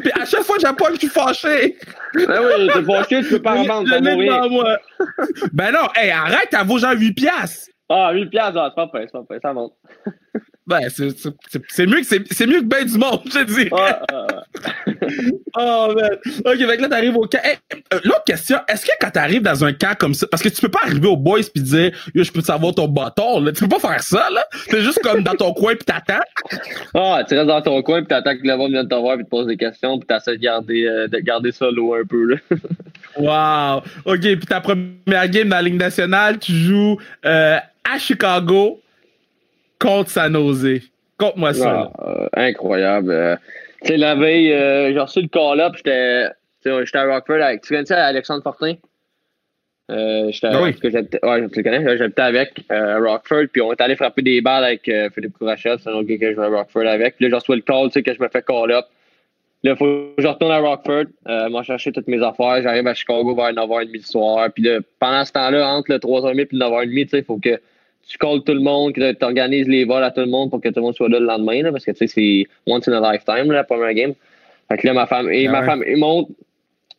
Puis 0.00 0.12
à 0.12 0.26
chaque 0.26 0.42
fois 0.42 0.56
que 0.56 0.62
j'apprends 0.62 0.88
que 0.88 0.94
je 0.94 0.98
suis 1.00 1.08
fâché. 1.08 1.78
Ben 2.14 2.40
oui, 2.42 2.68
t'es 2.72 2.82
fâché, 2.84 3.22
tu 3.22 3.28
peux 3.30 3.42
pas 3.42 3.54
en 3.54 3.64
vendre, 3.64 3.90
pour 3.90 4.02
mourir. 4.02 4.76
Ben 5.52 5.72
non, 5.72 5.88
hey, 5.94 6.10
arrête, 6.10 6.48
elle 6.52 6.66
vaut 6.66 6.78
genre 6.78 6.92
8 6.94 7.12
piastres. 7.12 7.70
Ah, 7.88 8.10
8 8.12 8.30
piastres, 8.30 8.60
c'est 8.68 8.74
pas 8.74 8.90
c'est 8.92 9.28
pas 9.28 9.40
ça 9.40 9.52
monte. 9.52 9.74
Ben, 10.66 10.80
c'est 10.88 11.86
mieux 11.86 12.00
que 12.00 12.06
c'est 12.06 12.46
mieux 12.46 12.60
que 12.60 12.64
ben 12.64 12.84
du 12.84 12.98
monde, 12.98 13.20
je 13.26 13.38
te 13.38 13.44
dis. 13.44 13.68
oh, 15.56 15.94
man. 15.94 16.10
Ok, 16.44 16.58
fait 16.58 16.76
que 16.76 16.82
là, 16.82 16.88
t'arrives 16.88 17.16
au 17.16 17.22
camp. 17.22 17.38
Euh, 17.44 18.00
l'autre 18.02 18.24
question, 18.24 18.58
est-ce 18.66 18.84
que 18.84 18.90
quand 19.00 19.10
t'arrives 19.10 19.42
dans 19.42 19.64
un 19.64 19.72
camp 19.72 19.96
comme 19.96 20.12
ça, 20.12 20.26
parce 20.28 20.42
que 20.42 20.48
tu 20.48 20.60
peux 20.60 20.68
pas 20.68 20.80
arriver 20.82 21.06
au 21.06 21.16
boys 21.16 21.38
pis 21.54 21.62
dire, 21.62 21.92
yo, 22.16 22.24
je 22.24 22.32
peux 22.32 22.40
te 22.40 22.46
savoir 22.46 22.74
ton 22.74 22.88
bâton, 22.88 23.38
là. 23.40 23.52
Tu 23.52 23.60
peux 23.60 23.78
pas 23.78 23.78
faire 23.78 24.02
ça, 24.02 24.28
là. 24.30 24.44
T'es 24.68 24.80
juste 24.80 25.00
comme 25.04 25.22
dans 25.22 25.34
ton 25.34 25.52
coin 25.54 25.76
pis 25.76 25.84
t'attends. 25.84 26.24
Ah, 26.94 27.22
tu 27.28 27.34
restes 27.36 27.46
dans 27.46 27.62
ton 27.62 27.80
coin 27.82 28.00
pis 28.02 28.08
t'attends 28.08 28.36
que 28.36 28.42
le 28.42 28.56
monde 28.56 28.72
vienne 28.72 28.88
te 28.88 28.94
voir 28.96 29.18
pis 29.18 29.24
te 29.24 29.28
pose 29.28 29.46
des 29.46 29.56
questions 29.56 30.00
pis 30.00 30.06
t'essaies 30.08 30.36
de 30.36 30.42
garder, 30.42 30.84
euh, 30.84 31.06
de 31.06 31.18
garder 31.18 31.52
ça 31.52 31.70
l'eau 31.70 31.94
un 31.94 32.04
peu, 32.04 32.24
là. 32.24 32.36
Wow. 33.18 33.82
Ok, 34.04 34.20
pis 34.20 34.46
ta 34.46 34.60
première 34.60 35.28
game 35.28 35.48
dans 35.48 35.56
la 35.56 35.62
Ligue 35.62 35.78
nationale, 35.78 36.38
tu 36.38 36.52
joues 36.52 36.98
euh, 37.24 37.58
à 37.84 37.98
Chicago 37.98 38.80
contre 39.78 40.10
sa 40.10 40.28
nausée. 40.28 40.82
Conte-moi 41.18 41.54
ça. 41.54 41.90
Ah, 41.98 42.08
euh, 42.08 42.28
incroyable. 42.34 43.10
Euh, 43.10 43.36
tu 43.82 43.88
sais, 43.88 43.96
la 43.96 44.14
veille, 44.14 44.48
j'ai 44.48 44.98
reçu 44.98 45.22
le 45.22 45.28
call-up, 45.28 45.74
j'étais 45.76 46.28
j'étais 46.64 46.98
à 46.98 47.04
Rockford 47.04 47.42
avec. 47.42 47.62
Tu 47.62 47.68
connais 47.74 47.86
ça, 47.86 48.04
Alexandre 48.04 48.42
Fortin? 48.42 48.74
Euh, 49.88 50.30
j'étais 50.32 50.48
ah 50.48 50.62
oui. 50.62 50.70
ouais, 50.70 51.48
tu 51.48 51.58
le 51.58 51.62
connais, 51.62 51.96
j'habitais 51.96 52.22
avec 52.22 52.64
euh, 52.72 52.98
Rockford, 52.98 53.44
puis 53.52 53.62
on 53.62 53.72
est 53.72 53.80
allé 53.80 53.94
frapper 53.94 54.22
des 54.22 54.40
balles 54.40 54.64
avec 54.64 54.88
euh, 54.88 55.08
Philippe 55.14 55.38
Courachel, 55.38 55.78
c'est 55.78 55.88
un 55.88 55.92
autre 55.92 56.08
gars 56.08 56.18
que 56.18 56.32
je 56.32 56.36
vais 56.36 56.46
à 56.46 56.48
Rockford 56.48 56.86
avec. 56.88 57.16
Puis 57.16 57.24
là, 57.24 57.30
j'ai 57.30 57.36
reçu 57.36 57.54
le 57.54 57.60
call, 57.60 57.86
tu 57.86 57.92
sais, 57.92 58.02
que 58.02 58.12
je 58.12 58.20
me 58.20 58.28
fais 58.28 58.42
call-up. 58.42 58.86
Là, 59.66 59.74
faut 59.74 60.12
que 60.16 60.22
je 60.22 60.28
retourne 60.28 60.52
à 60.52 60.58
Rockford, 60.58 61.06
euh, 61.28 61.48
m'en 61.48 61.64
chercher 61.64 61.90
toutes 61.90 62.06
mes 62.06 62.22
affaires. 62.22 62.62
J'arrive 62.62 62.86
à 62.86 62.94
Chicago 62.94 63.34
vers 63.34 63.52
9h30 63.52 63.92
le 63.92 63.98
soir. 63.98 64.48
Puis 64.54 64.62
là, 64.62 64.78
pendant 65.00 65.24
ce 65.24 65.32
temps-là, 65.32 65.68
entre 65.68 65.90
le 65.90 65.98
3h30 65.98 66.38
et 66.38 66.48
le 66.52 66.58
9h30, 66.58 67.02
tu 67.02 67.08
sais, 67.08 67.18
il 67.18 67.24
faut 67.24 67.38
que 67.38 67.60
tu 68.06 68.16
calls 68.16 68.44
tout 68.46 68.52
le 68.52 68.60
monde, 68.60 68.92
que 68.92 69.12
tu 69.12 69.24
organises 69.24 69.66
les 69.66 69.84
vols 69.84 70.04
à 70.04 70.12
tout 70.12 70.20
le 70.20 70.28
monde 70.28 70.50
pour 70.50 70.60
que 70.60 70.68
tout 70.68 70.76
le 70.76 70.82
monde 70.82 70.94
soit 70.94 71.08
là 71.08 71.18
le 71.18 71.26
lendemain, 71.26 71.62
là, 71.62 71.72
parce 71.72 71.84
que 71.84 71.90
tu 71.90 71.98
sais, 71.98 72.06
c'est 72.06 72.46
once 72.64 72.86
in 72.86 72.92
a 72.92 73.12
lifetime, 73.12 73.50
là, 73.50 73.54
la 73.54 73.64
première 73.64 73.92
game. 73.92 74.14
Fait 74.68 74.78
que 74.78 74.86
là, 74.86 74.92
ma 74.92 75.06
femme, 75.06 75.32
et 75.32 75.48
ah 75.48 75.50
ma 75.50 75.64
femme, 75.64 75.82
monte, 75.96 76.28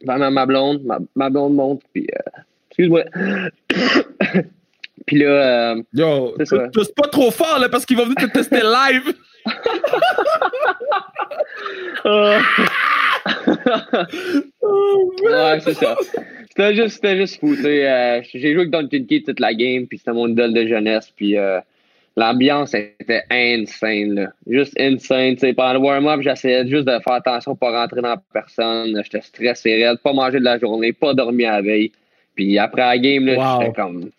ma, 0.04 0.30
ma 0.30 0.46
blonde, 0.46 0.84
ma, 0.84 1.00
ma 1.16 1.30
blonde 1.30 1.54
monte, 1.54 1.82
puis, 1.94 2.06
euh, 2.14 2.42
excuse-moi. 2.70 3.06
puis 5.06 5.20
là, 5.20 5.72
euh, 5.72 5.82
Yo, 5.94 6.36
c'est 6.44 6.96
pas 6.96 7.08
trop 7.08 7.32
fort, 7.32 7.60
là, 7.60 7.70
parce 7.70 7.86
qu'ils 7.86 7.96
vont 7.96 8.04
venir 8.04 8.18
te 8.18 8.26
tester 8.26 8.60
live. 8.60 9.14
oh. 12.06 12.38
ouais, 15.24 15.60
c'est 15.62 15.74
ça. 15.74 15.98
C'était 16.50 16.76
juste, 16.76 16.96
c'était 16.96 17.18
juste 17.18 17.40
fou. 17.40 17.54
Euh, 17.54 18.22
j'ai 18.34 18.54
joué 18.54 18.62
avec 18.62 18.72
Duncan 18.72 19.06
Key 19.08 19.22
toute 19.26 19.40
la 19.40 19.54
game, 19.54 19.86
puis 19.86 20.00
c'était 20.00 20.14
mon 20.14 20.28
idole 20.28 20.54
de 20.54 20.66
jeunesse, 20.66 21.12
puis 21.16 21.38
euh, 21.38 21.60
l'ambiance 22.16 22.74
était 22.74 23.24
insane. 23.30 24.16
Là. 24.16 24.30
Juste 24.48 24.74
insane. 24.80 25.36
T'sais, 25.36 25.54
pendant 25.54 25.74
le 25.74 25.80
warm-up, 25.80 26.22
j'essayais 26.22 26.68
juste 26.68 26.86
de 26.86 27.00
faire 27.00 27.14
attention 27.14 27.56
pour 27.56 27.72
pas 27.72 27.82
rentrer 27.82 28.02
dans 28.02 28.16
personne. 28.34 29.00
J'étais 29.04 29.22
stressé, 29.22 29.86
raide, 29.86 30.00
pas 30.00 30.14
manger 30.14 30.40
de 30.40 30.46
la 30.46 30.58
journée, 30.58 30.94
pas 30.94 31.14
dormir 31.14 31.52
la 31.52 31.62
veille. 31.62 31.92
Puis 32.36 32.58
après 32.58 32.82
la 32.82 32.98
game, 32.98 33.28
wow. 33.30 33.62
j'étais 33.62 33.74
comme. 33.74 34.10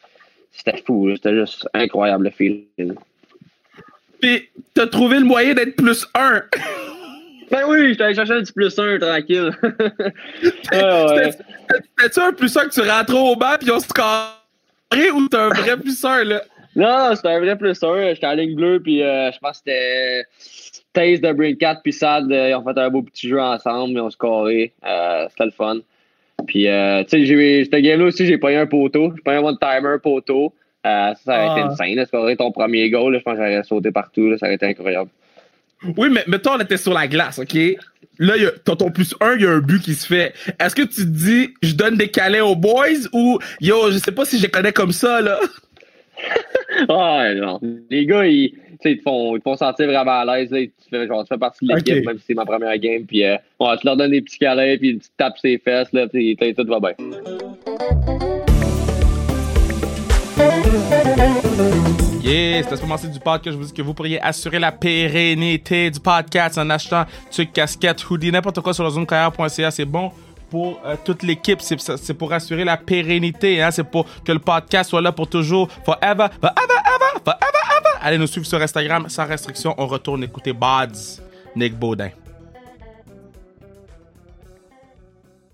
C'était 0.53 0.83
fou, 0.85 1.11
c'était 1.15 1.35
juste 1.35 1.69
incroyable 1.75 2.25
le 2.25 2.31
feeling. 2.31 2.95
Puis, 4.21 4.49
t'as 4.75 4.87
trouvé 4.87 5.19
le 5.19 5.25
moyen 5.25 5.55
d'être 5.55 5.77
plus 5.77 6.07
un. 6.15 6.43
Ben 7.51 7.63
oui, 7.69 7.89
j'étais 7.91 8.05
allé 8.05 8.15
chercher 8.15 8.33
un 8.35 8.41
petit 8.43 8.53
plus 8.53 8.79
un, 8.79 8.99
tranquille. 8.99 9.51
ah. 10.73 11.07
C'était-tu 11.31 12.21
un 12.21 12.33
plus 12.33 12.57
un 12.57 12.65
que 12.67 12.71
tu 12.75 12.81
rentres 12.81 13.15
au 13.17 13.37
banc 13.37 13.57
puis 13.61 13.71
on 13.71 13.81
se 13.81 13.89
carré 13.89 15.11
ou 15.15 15.29
t'as 15.29 15.47
un 15.47 15.49
vrai 15.49 15.77
plus 15.77 16.05
un, 16.05 16.25
là? 16.25 16.43
Non, 16.77 17.15
c'était 17.17 17.29
un 17.29 17.41
vrai 17.41 17.57
plus 17.57 17.83
1. 17.83 18.15
J'étais 18.15 18.27
en 18.27 18.33
ligne 18.35 18.55
bleue, 18.55 18.81
puis 18.81 19.03
euh, 19.03 19.33
je 19.33 19.39
pense 19.39 19.61
que 19.61 19.71
c'était 19.71 20.25
Taze 20.93 21.21
de 21.21 21.53
4 21.55 21.81
puis 21.83 21.93
Sad. 21.93 22.31
euh, 22.31 22.51
ils 22.51 22.55
ont 22.55 22.63
fait 22.63 22.79
un 22.79 22.89
beau 22.91 23.03
petit 23.03 23.29
jeu 23.29 23.41
ensemble, 23.41 23.95
ils 23.95 24.01
ont 24.01 24.11
scoré. 24.11 24.73
Euh, 24.87 25.27
c'était 25.31 25.47
le 25.47 25.51
fun. 25.51 25.79
Puis, 26.47 26.69
euh, 26.69 27.03
tu 27.03 27.09
sais, 27.19 27.25
j'ai- 27.27 27.65
cette 27.65 27.83
game-là 27.83 28.07
aussi, 28.07 28.27
j'ai 28.27 28.39
payé 28.39 28.59
un 28.59 28.67
poteau. 28.67 29.13
J'ai 29.17 29.23
payé 29.23 29.39
un 29.39 29.43
one-timer 29.43 29.97
poteau. 30.01 30.55
Ça, 30.85 31.15
ça 31.25 31.35
aurait 31.47 31.59
été 31.61 31.69
Ah. 31.69 31.73
insane. 31.73 31.95
Là, 31.97 32.07
scorer 32.07 32.37
ton 32.37 32.53
premier 32.53 32.89
goal, 32.91 33.15
je 33.19 33.23
pense 33.23 33.35
que 33.37 33.39
j'aurais 33.45 33.63
sauté 33.65 33.91
partout. 33.91 34.29
Là, 34.31 34.39
ça 34.39 34.47
aurait 34.47 34.55
été 34.55 34.67
incroyable. 34.67 35.11
Oui, 35.97 36.09
mais 36.11 36.25
mettons, 36.27 36.53
on 36.55 36.59
était 36.61 36.77
sur 36.77 36.93
la 36.93 37.07
glace, 37.07 37.39
OK? 37.39 37.55
Là, 38.19 38.37
il 38.37 38.43
y 38.43 38.47
a, 38.47 38.51
t'as 38.65 38.75
ton 38.75 38.91
plus 38.91 39.15
un, 39.21 39.37
il 39.37 39.43
y 39.43 39.47
a 39.47 39.51
un 39.51 39.61
but 39.61 39.81
qui 39.81 39.95
se 39.95 40.07
fait. 40.07 40.35
Est-ce 40.59 40.75
que 40.75 40.83
tu 40.83 41.03
te 41.03 41.09
dis, 41.09 41.51
je 41.63 41.75
donne 41.75 41.97
des 41.97 42.09
câlins 42.09 42.43
aux 42.45 42.57
boys 42.57 43.07
ou, 43.13 43.39
yo, 43.61 43.91
je 43.93 43.99
sais 43.99 44.11
pas 44.11 44.25
si 44.25 44.39
je 44.39 44.43
les 44.43 44.49
connais 44.51 44.73
comme 44.73 44.93
ça, 44.93 45.21
là? 45.21 45.39
Ah, 46.89 47.33
non. 47.35 47.61
Les 47.91 48.07
gars, 48.07 48.27
ils, 48.27 48.53
te 48.83 48.89
font, 49.03 49.37
ils 49.37 49.39
te 49.39 49.45
font 49.45 49.57
sentir 49.57 49.87
vraiment 49.87 50.21
à 50.21 50.25
l'aise. 50.25 50.51
Tu 50.51 50.71
fais, 50.91 51.07
genre, 51.07 51.23
tu 51.25 51.29
fais 51.29 51.39
partie 51.39 51.65
de 51.67 51.75
l'équipe, 51.75 51.97
Ok. 51.99 52.05
même 52.07 52.19
si 52.19 52.25
c'est 52.29 52.35
ma 52.35 52.45
première 52.45 52.77
game. 52.79 53.05
Puis, 53.05 53.25
euh, 53.25 53.37
ouais, 53.61 53.77
tu 53.81 53.87
leur 53.87 53.97
donnes 53.97 54.11
des 54.11 54.21
petits 54.21 54.39
câlins, 54.39 54.77
puis 54.79 54.99
tu 54.99 55.09
tapes 55.17 55.39
ses 55.39 55.59
fesses, 55.59 55.93
là, 55.93 56.07
puis 56.09 56.37
tout 56.37 56.53
tout 56.65 56.69
va 56.69 56.81
bien. 56.81 56.95
Yeah, 62.29 62.63
c'est 62.63 62.75
à 62.75 62.77
ce 62.77 62.83
moment-ci 62.83 63.09
du 63.09 63.19
podcast 63.19 63.45
que 63.47 63.53
je 63.53 63.57
vous 63.57 63.65
dis 63.65 63.73
que 63.73 63.81
vous 63.81 63.95
pourriez 63.95 64.21
assurer 64.21 64.59
la 64.59 64.71
pérennité 64.71 65.91
du 65.91 65.99
podcast 65.99 66.59
en 66.59 66.69
achetant 66.69 67.07
trucs, 67.31 67.55
casquettes, 67.55 68.05
hoodie, 68.11 68.31
n'importe 68.31 68.61
quoi 68.61 68.75
sur 68.75 68.85
la 68.85 68.91
zonecarrière.ca. 68.91 69.71
C'est 69.71 69.87
bon 69.87 70.13
pour 70.51 70.79
euh, 70.85 70.95
toute 71.03 71.23
l'équipe. 71.23 71.63
C'est, 71.63 71.81
c'est 71.81 72.13
pour 72.13 72.31
assurer 72.31 72.65
la 72.65 72.77
pérennité. 72.77 73.63
Hein? 73.63 73.71
C'est 73.71 73.85
pour 73.85 74.05
que 74.23 74.33
le 74.33 74.41
podcast 74.41 74.91
soit 74.91 75.01
là 75.01 75.11
pour 75.11 75.27
toujours. 75.27 75.71
Forever, 75.87 76.27
forever, 76.39 76.81
ever, 76.85 77.23
forever, 77.25 77.63
ever. 77.79 77.99
Allez 78.03 78.19
nous 78.19 78.27
suivre 78.27 78.47
sur 78.47 78.61
Instagram 78.61 79.09
sans 79.09 79.25
restriction. 79.25 79.75
On 79.79 79.87
retourne 79.87 80.23
écouter 80.23 80.53
Bods, 80.53 81.23
Nick 81.57 81.79
Baudin. 81.79 82.11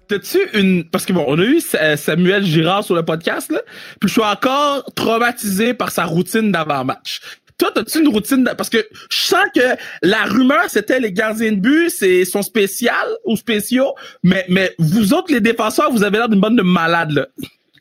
T'as-tu 0.08 0.38
une. 0.58 0.84
Parce 0.90 1.06
que 1.06 1.12
bon, 1.12 1.24
on 1.26 1.38
a 1.38 1.42
eu 1.44 1.60
Sa- 1.60 1.96
Samuel 1.96 2.44
Girard 2.44 2.84
sur 2.84 2.94
le 2.94 3.04
podcast, 3.04 3.50
là. 3.50 3.60
Puis 4.00 4.08
je 4.08 4.12
suis 4.14 4.22
encore 4.22 4.84
traumatisé 4.94 5.74
par 5.74 5.90
sa 5.90 6.04
routine 6.04 6.52
d'avant-match. 6.52 7.20
Toi, 7.56 7.70
t'as-tu 7.74 8.00
une 8.00 8.08
routine. 8.08 8.42
d'a- 8.44 8.54
Parce 8.54 8.68
que 8.68 8.78
je 9.10 9.16
sens 9.16 9.44
que 9.54 9.60
la 10.02 10.24
rumeur, 10.24 10.64
c'était 10.68 10.98
les 11.00 11.12
gardiens 11.12 11.52
de 11.52 11.60
but, 11.60 11.88
c'est 11.90 12.24
son 12.24 12.42
spécial 12.42 13.06
ou 13.24 13.36
spéciaux. 13.36 13.94
Mais, 14.22 14.44
mais 14.48 14.74
vous 14.78 15.14
autres, 15.14 15.32
les 15.32 15.40
défenseurs, 15.40 15.90
vous 15.92 16.02
avez 16.02 16.18
l'air 16.18 16.28
d'une 16.28 16.40
bande 16.40 16.56
de 16.58 16.62
malades, 16.62 17.12
là. 17.12 17.26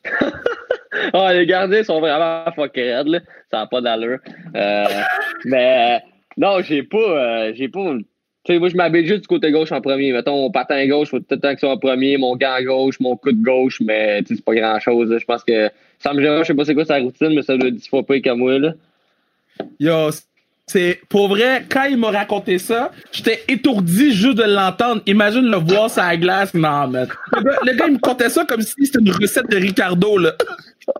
Ah, 1.12 1.32
les 1.34 1.44
gardiens 1.44 1.82
sont 1.82 1.98
vraiment 2.00 2.44
fuck 2.54 2.72
raides, 2.76 3.08
là. 3.08 3.18
Ça 3.50 3.58
n'a 3.58 3.66
pas 3.66 3.80
d'allure. 3.80 4.18
Euh, 4.54 4.84
mais 5.44 6.00
non, 6.36 6.60
j'ai 6.62 6.84
pas. 6.84 6.98
euh, 6.98 7.52
j'ai 7.56 7.68
pas. 7.68 7.80
Tu 8.44 8.52
sais, 8.52 8.58
moi, 8.58 8.68
je 8.68 8.76
m'habille 8.76 9.06
juste 9.06 9.22
du 9.22 9.26
côté 9.26 9.50
gauche 9.50 9.72
en 9.72 9.80
premier. 9.80 10.12
Mettons, 10.12 10.36
mon 10.36 10.50
patin 10.50 10.86
gauche, 10.86 11.08
faut 11.08 11.18
tout 11.18 11.24
le 11.30 11.40
temps 11.40 11.54
que 11.54 11.60
ça 11.60 11.66
soit 11.66 11.70
en 11.70 11.78
premier, 11.78 12.18
mon 12.18 12.36
gant 12.36 12.62
gauche, 12.62 13.00
mon 13.00 13.16
coude 13.16 13.40
gauche, 13.40 13.80
mais 13.80 14.22
tu 14.22 14.28
sais, 14.28 14.34
c'est 14.36 14.44
pas 14.44 14.54
grand 14.54 14.78
chose. 14.80 15.16
Je 15.18 15.24
pense 15.24 15.42
que 15.42 15.70
Sam 15.98 16.20
Gérard, 16.20 16.44
je 16.44 16.48
sais 16.48 16.54
pas 16.54 16.64
c'est 16.66 16.74
quoi 16.74 16.84
sa 16.84 16.98
routine, 16.98 17.34
mais 17.34 17.42
ça 17.42 17.56
doit 17.56 17.68
être 17.68 17.76
10 17.76 17.88
fois 17.88 18.02
plus 18.02 18.20
que 18.20 18.30
moi, 18.30 18.58
là. 18.58 18.74
Yo, 19.80 20.10
c'est 20.66 21.00
pour 21.08 21.28
vrai, 21.28 21.64
quand 21.68 21.84
il 21.84 21.96
m'a 21.96 22.10
raconté 22.10 22.58
ça, 22.58 22.90
j'étais 23.12 23.42
étourdi 23.48 24.12
juste 24.12 24.36
de 24.36 24.44
l'entendre. 24.44 25.00
Imagine 25.06 25.50
le 25.50 25.56
voir 25.56 25.90
sur 25.90 26.02
la 26.02 26.16
glace. 26.16 26.52
Non, 26.52 26.88
mais. 26.88 27.04
Le 27.32 27.42
gars, 27.42 27.58
le 27.64 27.72
gars, 27.74 27.86
il 27.86 27.94
me 27.94 27.98
contait 27.98 28.28
ça 28.28 28.44
comme 28.44 28.60
si 28.60 28.74
c'était 28.84 28.98
une 28.98 29.10
recette 29.10 29.50
de 29.50 29.56
Ricardo, 29.56 30.18
là. 30.18 30.32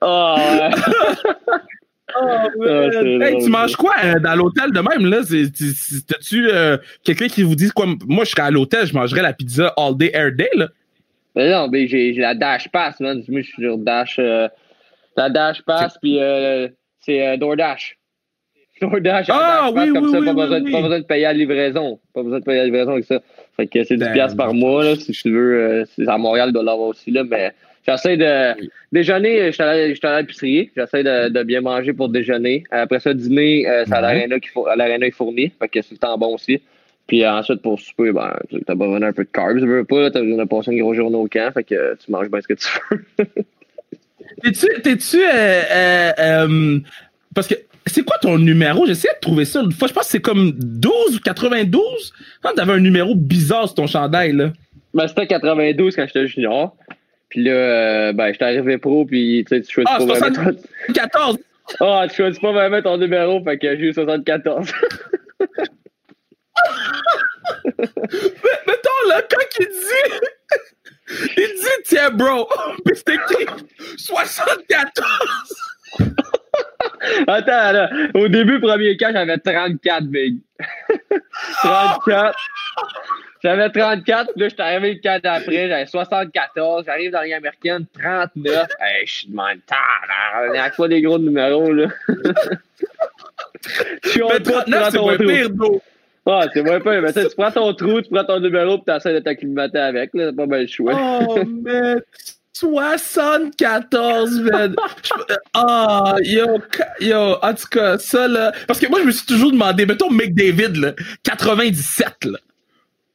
Ah, 0.00 0.36
ouais. 0.38 0.70
Oh, 2.16 2.23
c'est 2.61 3.06
hey, 3.23 3.42
tu 3.42 3.50
manges 3.50 3.76
quoi 3.76 3.94
euh, 4.04 4.18
dans 4.20 4.34
l'hôtel 4.34 4.70
de 4.73 4.80
même, 4.80 5.06
là? 5.11 5.20
T'as-tu 6.06 6.49
euh, 6.50 6.76
quelqu'un 7.02 7.28
qui 7.28 7.42
vous 7.42 7.54
dit 7.56 7.70
quoi? 7.70 7.87
Moi, 8.06 8.25
je 8.25 8.30
serais 8.30 8.42
à 8.42 8.50
l'hôtel, 8.50 8.87
je 8.87 8.94
mangerais 8.94 9.23
la 9.23 9.32
pizza 9.32 9.73
all 9.76 9.96
day, 9.96 10.11
air 10.12 10.30
day, 10.32 10.50
là. 10.54 10.68
Mais 11.34 11.50
non, 11.50 11.68
mais 11.68 11.88
j'ai 11.88 12.12
la 12.12 12.34
Dash 12.34 12.68
Pass, 12.70 13.00
man. 13.00 13.23
Moi, 13.28 13.40
je 13.40 13.47
suis 13.47 13.62
sur 13.62 13.78
Dash. 13.78 14.17
euh, 14.19 14.49
la 15.17 15.30
Dash 15.30 15.62
Pass, 15.62 15.97
puis 16.00 16.19
euh, 16.21 16.69
c'est 17.00 17.26
euh, 17.26 17.36
DoorDash. 17.38 17.97
DoorDash, 18.82 19.26
Ah, 19.30 19.71
Dash 19.71 19.75
Pass, 19.75 19.84
oui, 19.88 19.93
comme 19.95 20.04
oui, 20.04 20.10
ça, 20.12 20.19
oui, 20.21 20.25
pas, 20.26 20.30
oui, 20.32 20.36
besoin, 20.43 20.60
oui. 20.62 20.73
pas 20.73 20.80
besoin 20.82 20.99
de 21.00 21.04
payer 21.06 21.25
à 21.26 21.32
la 21.32 21.38
livraison. 21.38 22.00
Pas 22.12 22.23
besoin 22.23 22.38
de 22.40 22.45
payer 22.45 22.58
à 22.58 22.62
la 22.62 22.67
livraison 22.67 22.93
avec 22.93 23.04
ça. 23.06 23.21
Fait 23.56 23.67
que 23.67 23.82
c'est 23.82 23.95
10$ 23.97 23.99
Damn. 23.99 24.12
piastres 24.12 24.36
par 24.36 24.52
mois, 24.54 24.84
là, 24.84 24.95
si 24.97 25.12
tu 25.12 25.30
veux. 25.32 25.58
euh, 25.58 25.84
c'est 25.97 26.06
à 26.06 26.19
Montréal, 26.19 26.50
il 26.50 26.52
doit 26.52 26.62
l'avoir 26.62 26.88
aussi, 26.88 27.10
là, 27.10 27.25
mais 27.25 27.52
j'essaie 27.86 28.16
de 28.16 28.68
déjeuner, 28.92 29.47
je 29.47 29.50
suis 29.52 29.62
allé 29.62 29.90
je 29.90 29.94
suis 29.94 30.06
allé 30.06 30.16
à 30.16 30.20
l'épicerie, 30.23 30.70
j'essaie 30.76 31.02
de, 31.02 31.28
de 31.28 31.42
bien 31.42 31.60
manger 31.60 31.92
pour 31.92 32.08
déjeuner. 32.08 32.64
Après 32.70 33.00
ça, 33.00 33.14
dîner, 33.14 33.68
euh, 33.68 33.84
c'est 33.86 33.92
à 33.94 33.97
Ouais. 33.97 34.02
l'aréna 34.02 34.40
qui 34.40 34.49
l'aréna 34.76 35.06
est 35.06 35.10
fourni, 35.10 35.52
fait 35.58 35.68
que 35.68 35.82
c'est 35.82 35.92
le 35.92 35.99
temps 35.99 36.16
bon 36.18 36.34
aussi. 36.34 36.60
Puis 37.06 37.23
euh, 37.23 37.30
ensuite, 37.32 37.60
pour 37.60 37.78
souper, 37.78 38.12
ben, 38.12 38.34
t'as 38.66 38.75
besoin 38.75 39.00
d'un 39.00 39.12
peu 39.12 39.25
de 39.25 39.28
carbs, 39.30 39.58
tu 39.58 39.66
veux 39.66 39.84
pas, 39.84 40.10
t'as 40.10 40.23
besoin 40.23 40.42
de 40.44 40.49
passer 40.49 40.73
une 40.73 40.80
grosse 40.80 40.97
journée 40.97 41.16
au 41.16 41.28
camp, 41.28 41.52
fait 41.52 41.64
que 41.64 41.75
euh, 41.75 41.94
tu 42.02 42.10
manges 42.10 42.30
bien 42.30 42.40
ce 42.40 42.49
que 42.49 42.54
tu 42.54 42.68
veux. 42.90 43.04
T'es-tu, 44.42 44.66
t'es-tu, 44.82 45.18
euh, 45.23 45.28
euh, 45.70 46.12
euh, 46.18 46.78
parce 47.34 47.47
que 47.47 47.54
c'est 47.86 48.02
quoi 48.04 48.16
ton 48.18 48.38
numéro? 48.38 48.86
J'essaie 48.86 49.08
de 49.14 49.20
trouver 49.20 49.44
ça. 49.44 49.60
Une 49.60 49.70
fois, 49.73 49.86
je 49.88 49.92
pense 49.92 50.04
que 50.06 50.10
c'est 50.10 50.20
comme 50.20 50.52
12 50.52 51.16
ou 51.16 51.20
92. 51.20 52.12
Quand 52.42 52.52
t'avais 52.54 52.73
un 52.73 52.80
numéro 52.80 53.14
bizarre 53.14 53.66
sur 53.66 53.75
ton 53.75 53.86
chandail, 53.86 54.32
là. 54.32 54.52
Ben, 54.94 55.06
c'était 55.06 55.26
92 55.26 55.94
quand 55.94 56.06
j'étais 56.06 56.26
junior. 56.26 56.75
Puis 57.34 57.42
là, 57.42 57.50
euh, 57.50 58.12
ben, 58.12 58.30
j'étais 58.32 58.44
arrivé 58.44 58.78
pro, 58.78 59.04
puis 59.04 59.44
tu 59.49 59.56
sais, 59.56 59.62
tu 59.62 59.73
choisis 59.73 59.90
Ah, 59.92 59.99
pas 59.99 60.04
vraiment 60.04 60.34
60 60.34 60.56
ton... 60.86 60.92
14. 60.94 61.38
Ah, 61.80 62.06
tu 62.08 62.14
choisis 62.14 62.38
pas 62.38 62.52
vraiment 62.52 62.80
ton 62.80 62.97
numéro, 62.97 63.42
fait 63.42 63.58
que 63.58 63.76
j'ai 63.76 63.86
eu 63.86 63.92
74. 63.92 64.73
Mais- 67.64 67.73
Mettons, 68.68 69.08
là, 69.08 69.20
quand 69.28 69.44
il 69.58 69.66
dit, 69.66 70.12
il 71.36 71.49
dit, 71.60 71.82
tiens, 71.86 72.10
bro, 72.10 72.49
puis 72.84 72.94
c'était 72.97 73.14
écrit 73.14 73.47
74. 73.97 75.04
Attends, 77.26 77.73
là, 77.73 77.90
au 78.14 78.28
début, 78.28 78.60
premier 78.60 78.97
cas, 78.97 79.10
j'avais 79.12 79.38
34, 79.38 80.04
big. 80.04 80.38
34. 81.62 82.38
J'avais 83.45 83.69
34, 83.69 84.33
puis 84.33 84.41
là, 84.43 84.49
j'étais 84.49 84.63
arrivé 84.63 84.95
le 84.95 85.00
cas 85.00 85.19
d'après, 85.21 85.69
j'avais 85.69 85.87
74, 85.87 86.85
j'arrive 86.87 87.11
dans 87.11 87.19
la 87.19 87.25
Ligue 87.25 87.35
américaine, 87.35 87.85
39. 87.93 88.69
Hey, 88.80 89.07
je 89.07 89.13
suis 89.13 89.28
de 89.28 89.37
même, 89.37 89.61
on 90.50 90.54
est 90.54 90.59
à 90.59 90.71
quoi 90.71 90.89
des 90.89 91.02
gros 91.02 91.19
numéros, 91.19 91.71
là? 91.73 91.87
Tu 94.02 94.19
Mais 94.19 94.25
honte 94.25 94.30
pas, 94.30 94.65
tu 94.65 94.71
39, 94.73 94.80
prends 94.80 94.91
c'est 94.91 94.99
moins 94.99 95.17
pire, 95.17 95.50
bro. 95.50 95.83
Ah, 96.26 96.47
c'est 96.52 96.63
moins 96.63 96.80
pire, 96.80 97.02
mais 97.02 97.13
tu 97.13 97.21
sais, 97.23 97.28
tu 97.28 97.37
prends 97.37 97.50
ton 97.50 97.73
trou, 97.75 98.00
tu 98.00 98.11
prends 98.11 98.25
ton 98.25 98.41
numéro, 98.41 98.78
puis 98.78 98.85
t'essaies 98.87 99.15
de 99.15 99.19
t'acclimater 99.21 99.78
avec, 99.78 100.11
là, 100.15 100.28
c'est 100.30 100.37
pas 100.37 100.47
mal 100.47 100.63
le 100.63 100.67
choix. 100.67 100.93
Oh, 101.28 101.45
man. 101.45 102.00
74, 102.52 104.41
man. 104.41 104.75
Je- 105.02 105.35
Ah, 105.54 106.15
yo, 106.23 106.47
yo, 107.00 107.37
en 107.43 107.54
tout 107.54 107.67
cas, 107.71 107.99
ça, 107.99 108.28
là. 108.28 108.52
Parce 108.67 108.78
que 108.80 108.87
moi, 108.87 109.00
je 109.00 109.07
me 109.07 109.11
suis 109.11 109.26
toujours 109.26 109.52
demandé, 109.52 109.87
mettons 109.87 110.11
McDavid, 110.11 110.76
là, 110.80 110.93
97, 111.25 112.25
là. 112.25 112.39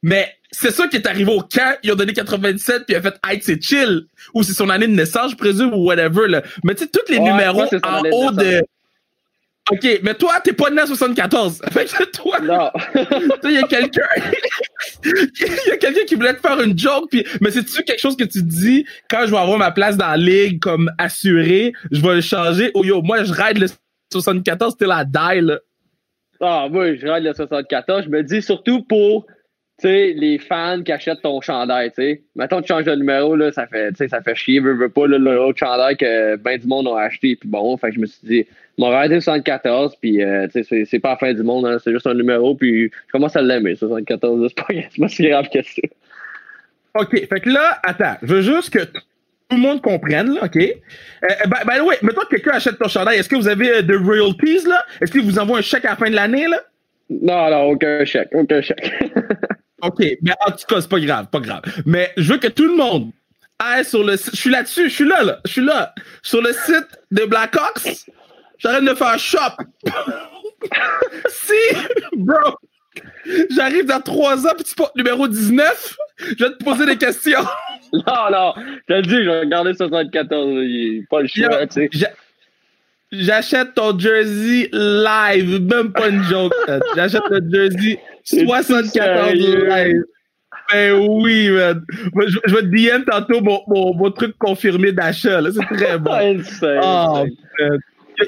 Mais 0.02 0.34
c'est 0.50 0.70
ça 0.70 0.88
qui 0.88 0.96
est 0.96 1.06
arrivé 1.06 1.30
au 1.32 1.40
camp, 1.40 1.76
ils 1.82 1.92
ont 1.92 1.96
donné 1.96 2.12
97, 2.12 2.86
puis 2.86 2.94
il 2.94 2.96
a 2.96 3.02
fait, 3.02 3.14
hey, 3.26 3.40
c'est 3.42 3.62
chill. 3.62 4.06
Ou 4.34 4.42
c'est 4.42 4.54
son 4.54 4.68
année 4.70 4.86
de 4.86 4.92
naissance, 4.94 5.32
je 5.32 5.36
présume, 5.36 5.72
ou 5.74 5.84
whatever, 5.84 6.26
là. 6.26 6.42
Mais 6.64 6.74
tu 6.74 6.84
sais, 6.84 6.90
tous 6.90 7.10
les 7.12 7.18
Ouais, 7.18 7.30
numéros 7.30 7.64
c'est 7.68 7.84
en 7.86 8.02
de 8.02 8.08
haut 8.12 8.30
de. 8.32 8.62
OK, 9.70 10.00
mais 10.02 10.14
toi, 10.14 10.40
t'es 10.42 10.52
pas 10.52 10.70
né 10.70 10.82
en 10.82 10.86
74. 10.86 11.60
Fait 11.70 11.84
que 11.84 12.04
toi, 12.10 12.40
Non. 12.40 12.70
il 13.44 13.52
y 13.52 13.58
a 13.58 13.62
quelqu'un. 13.64 14.00
Il 15.04 15.68
y 15.68 15.70
a 15.70 15.76
quelqu'un 15.76 16.04
qui 16.06 16.14
voulait 16.16 16.34
te 16.34 16.40
faire 16.40 16.60
une 16.60 16.76
joke, 16.76 17.08
puis, 17.10 17.24
mais 17.40 17.50
c'est-tu 17.50 17.82
quelque 17.84 18.00
chose 18.00 18.16
que 18.16 18.24
tu 18.24 18.42
dis 18.42 18.84
quand 19.08 19.26
je 19.26 19.30
vais 19.30 19.36
avoir 19.36 19.58
ma 19.58 19.70
place 19.70 19.96
dans 19.96 20.08
la 20.08 20.16
ligue 20.16 20.58
comme 20.60 20.90
assuré, 20.98 21.72
je 21.92 22.00
vais 22.00 22.16
le 22.16 22.20
changer? 22.20 22.70
Oh 22.74 22.84
yo, 22.84 23.02
moi 23.02 23.22
je 23.24 23.32
ride 23.32 23.58
le 23.58 23.68
74, 24.12 24.72
c'était 24.72 24.86
la 24.86 25.04
die, 25.04 25.40
là. 25.42 25.58
Ah, 26.40 26.68
moi, 26.70 26.94
je 26.96 27.06
règle 27.06 27.28
le 27.28 27.34
74. 27.34 28.04
Je 28.04 28.08
me 28.08 28.22
dis 28.22 28.40
surtout 28.40 28.82
pour, 28.82 29.26
tu 29.26 29.32
sais, 29.82 30.14
les 30.16 30.38
fans 30.38 30.82
qui 30.84 30.92
achètent 30.92 31.22
ton 31.22 31.40
chandail, 31.40 31.90
tu 31.90 31.96
sais. 32.02 32.22
Mettons, 32.36 32.60
tu 32.60 32.68
changes 32.68 32.84
de 32.84 32.94
numéro, 32.94 33.36
là, 33.36 33.52
ça 33.52 33.66
fait, 33.66 33.90
tu 33.90 33.96
sais, 33.96 34.08
ça 34.08 34.20
fait 34.22 34.34
chier, 34.34 34.60
veux, 34.60 34.74
veux 34.74 34.88
pas, 34.88 35.06
là, 35.06 35.18
l'autre 35.18 35.58
chandail 35.58 35.96
que 35.96 36.36
ben 36.36 36.58
du 36.58 36.66
monde 36.66 36.88
a 36.88 37.00
acheté, 37.02 37.36
puis 37.36 37.48
bon, 37.48 37.76
fait 37.76 37.88
que 37.88 37.94
je 37.96 38.00
me 38.00 38.06
suis 38.06 38.26
dit, 38.26 38.46
mon 38.78 38.88
raid 38.88 39.10
74, 39.12 39.96
puis, 40.00 40.22
euh, 40.22 40.46
tu 40.52 40.64
sais, 40.64 40.84
c'est- 40.84 40.98
pas 40.98 41.10
la 41.10 41.16
fin 41.16 41.32
du 41.34 41.42
monde, 41.42 41.66
hein, 41.66 41.76
c'est 41.82 41.92
juste 41.92 42.06
un 42.06 42.14
numéro, 42.14 42.54
puis 42.54 42.90
je 43.06 43.12
commence 43.12 43.36
à 43.36 43.42
l'aimer, 43.42 43.74
74, 43.74 44.40
là, 44.42 44.48
c'est 44.48 44.56
pas, 44.56 44.66
pas 45.00 45.08
si 45.08 45.28
grave 45.28 45.48
que 45.52 45.62
ça. 45.62 45.82
OK, 46.94 47.10
fait 47.28 47.40
que 47.40 47.48
là, 47.50 47.78
attends, 47.82 48.16
je 48.22 48.34
veux 48.34 48.40
juste 48.42 48.70
que 48.70 48.84
tout 48.84 49.56
le 49.56 49.58
monde 49.58 49.80
comprenne, 49.82 50.34
là, 50.34 50.44
OK? 50.44 50.56
Euh, 50.56 51.28
ben, 51.48 51.58
ben 51.66 51.82
ouais, 51.82 51.96
mettons 52.02 52.22
que 52.22 52.36
quelqu'un 52.36 52.52
achète 52.52 52.78
ton 52.78 52.88
chandail, 52.88 53.18
est-ce 53.18 53.28
que 53.28 53.36
vous 53.36 53.48
avez 53.48 53.70
euh, 53.70 53.82
de 53.82 53.96
royalties, 53.96 54.66
là? 54.68 54.84
Est-ce 55.00 55.10
qu'il 55.12 55.22
vous 55.22 55.38
envoie 55.38 55.58
un 55.58 55.62
chèque 55.62 55.84
à 55.84 55.90
la 55.90 55.96
fin 55.96 56.08
de 56.10 56.14
l'année, 56.14 56.46
là? 56.46 56.60
Non, 57.10 57.50
non, 57.50 57.62
aucun 57.70 58.04
chèque, 58.04 58.28
aucun 58.32 58.60
chèque. 58.60 58.92
OK, 59.82 60.04
mais 60.22 60.32
en 60.46 60.50
tout 60.50 60.66
cas, 60.68 60.80
c'est 60.80 60.90
pas 60.90 61.00
grave, 61.00 61.26
pas 61.30 61.40
grave. 61.40 61.62
Mais 61.86 62.12
je 62.16 62.32
veux 62.32 62.38
que 62.38 62.48
tout 62.48 62.66
le 62.66 62.76
monde 62.76 63.10
aille 63.58 63.84
sur 63.84 64.02
le 64.04 64.16
site. 64.16 64.34
Je 64.34 64.40
suis 64.40 64.50
là-dessus, 64.50 64.88
je 64.88 64.94
suis 64.94 65.08
là, 65.08 65.22
là. 65.22 65.40
Je 65.44 65.52
suis 65.52 65.64
là. 65.64 65.94
Sur 66.22 66.42
le 66.42 66.52
site 66.52 66.88
de 67.10 67.24
Blackhawks. 67.24 68.06
j'arrête 68.58 68.84
de 68.84 68.94
faire 68.94 69.18
shop. 69.18 69.56
si, 71.28 71.76
bro, 72.16 72.56
j'arrive 73.50 73.86
dans 73.86 74.00
trois 74.00 74.46
ans, 74.46 74.54
petit 74.56 74.74
porte 74.74 74.96
numéro 74.96 75.28
19, 75.28 75.96
je 76.18 76.44
vais 76.44 76.50
te 76.50 76.64
poser 76.64 76.86
des 76.86 76.96
questions. 76.96 77.44
Non, 77.92 78.30
non, 78.30 78.54
je 78.56 78.94
te 78.94 79.00
dis, 79.00 79.16
je 79.16 79.28
vais 79.28 79.40
regarder 79.40 79.74
74. 79.74 80.28
Il 80.62 81.04
pas 81.10 81.22
le 81.22 81.26
choix, 81.26 81.66
tu 81.66 81.88
sais. 81.90 82.14
J'achète 83.10 83.74
ton 83.74 83.98
jersey 83.98 84.68
live, 84.72 85.60
même 85.62 85.92
pas 85.92 86.08
une 86.08 86.22
joke. 86.22 86.52
J'achète 86.94 87.24
le 87.30 87.40
jersey 87.52 87.98
74 88.30 89.32
live. 89.34 90.04
Ben 90.72 90.92
oui, 90.92 91.50
man. 91.50 91.84
Je, 92.46 92.54
vais 92.54 92.62
te 92.62 92.66
DM 92.66 93.04
tantôt 93.04 93.40
mon, 93.40 93.62
mon, 93.66 94.10
truc 94.12 94.36
confirmé 94.38 94.92
d'achat. 94.92 95.40
C'est 95.52 95.76
très 95.76 95.98
bon. 95.98 96.12
oh, 96.62 97.26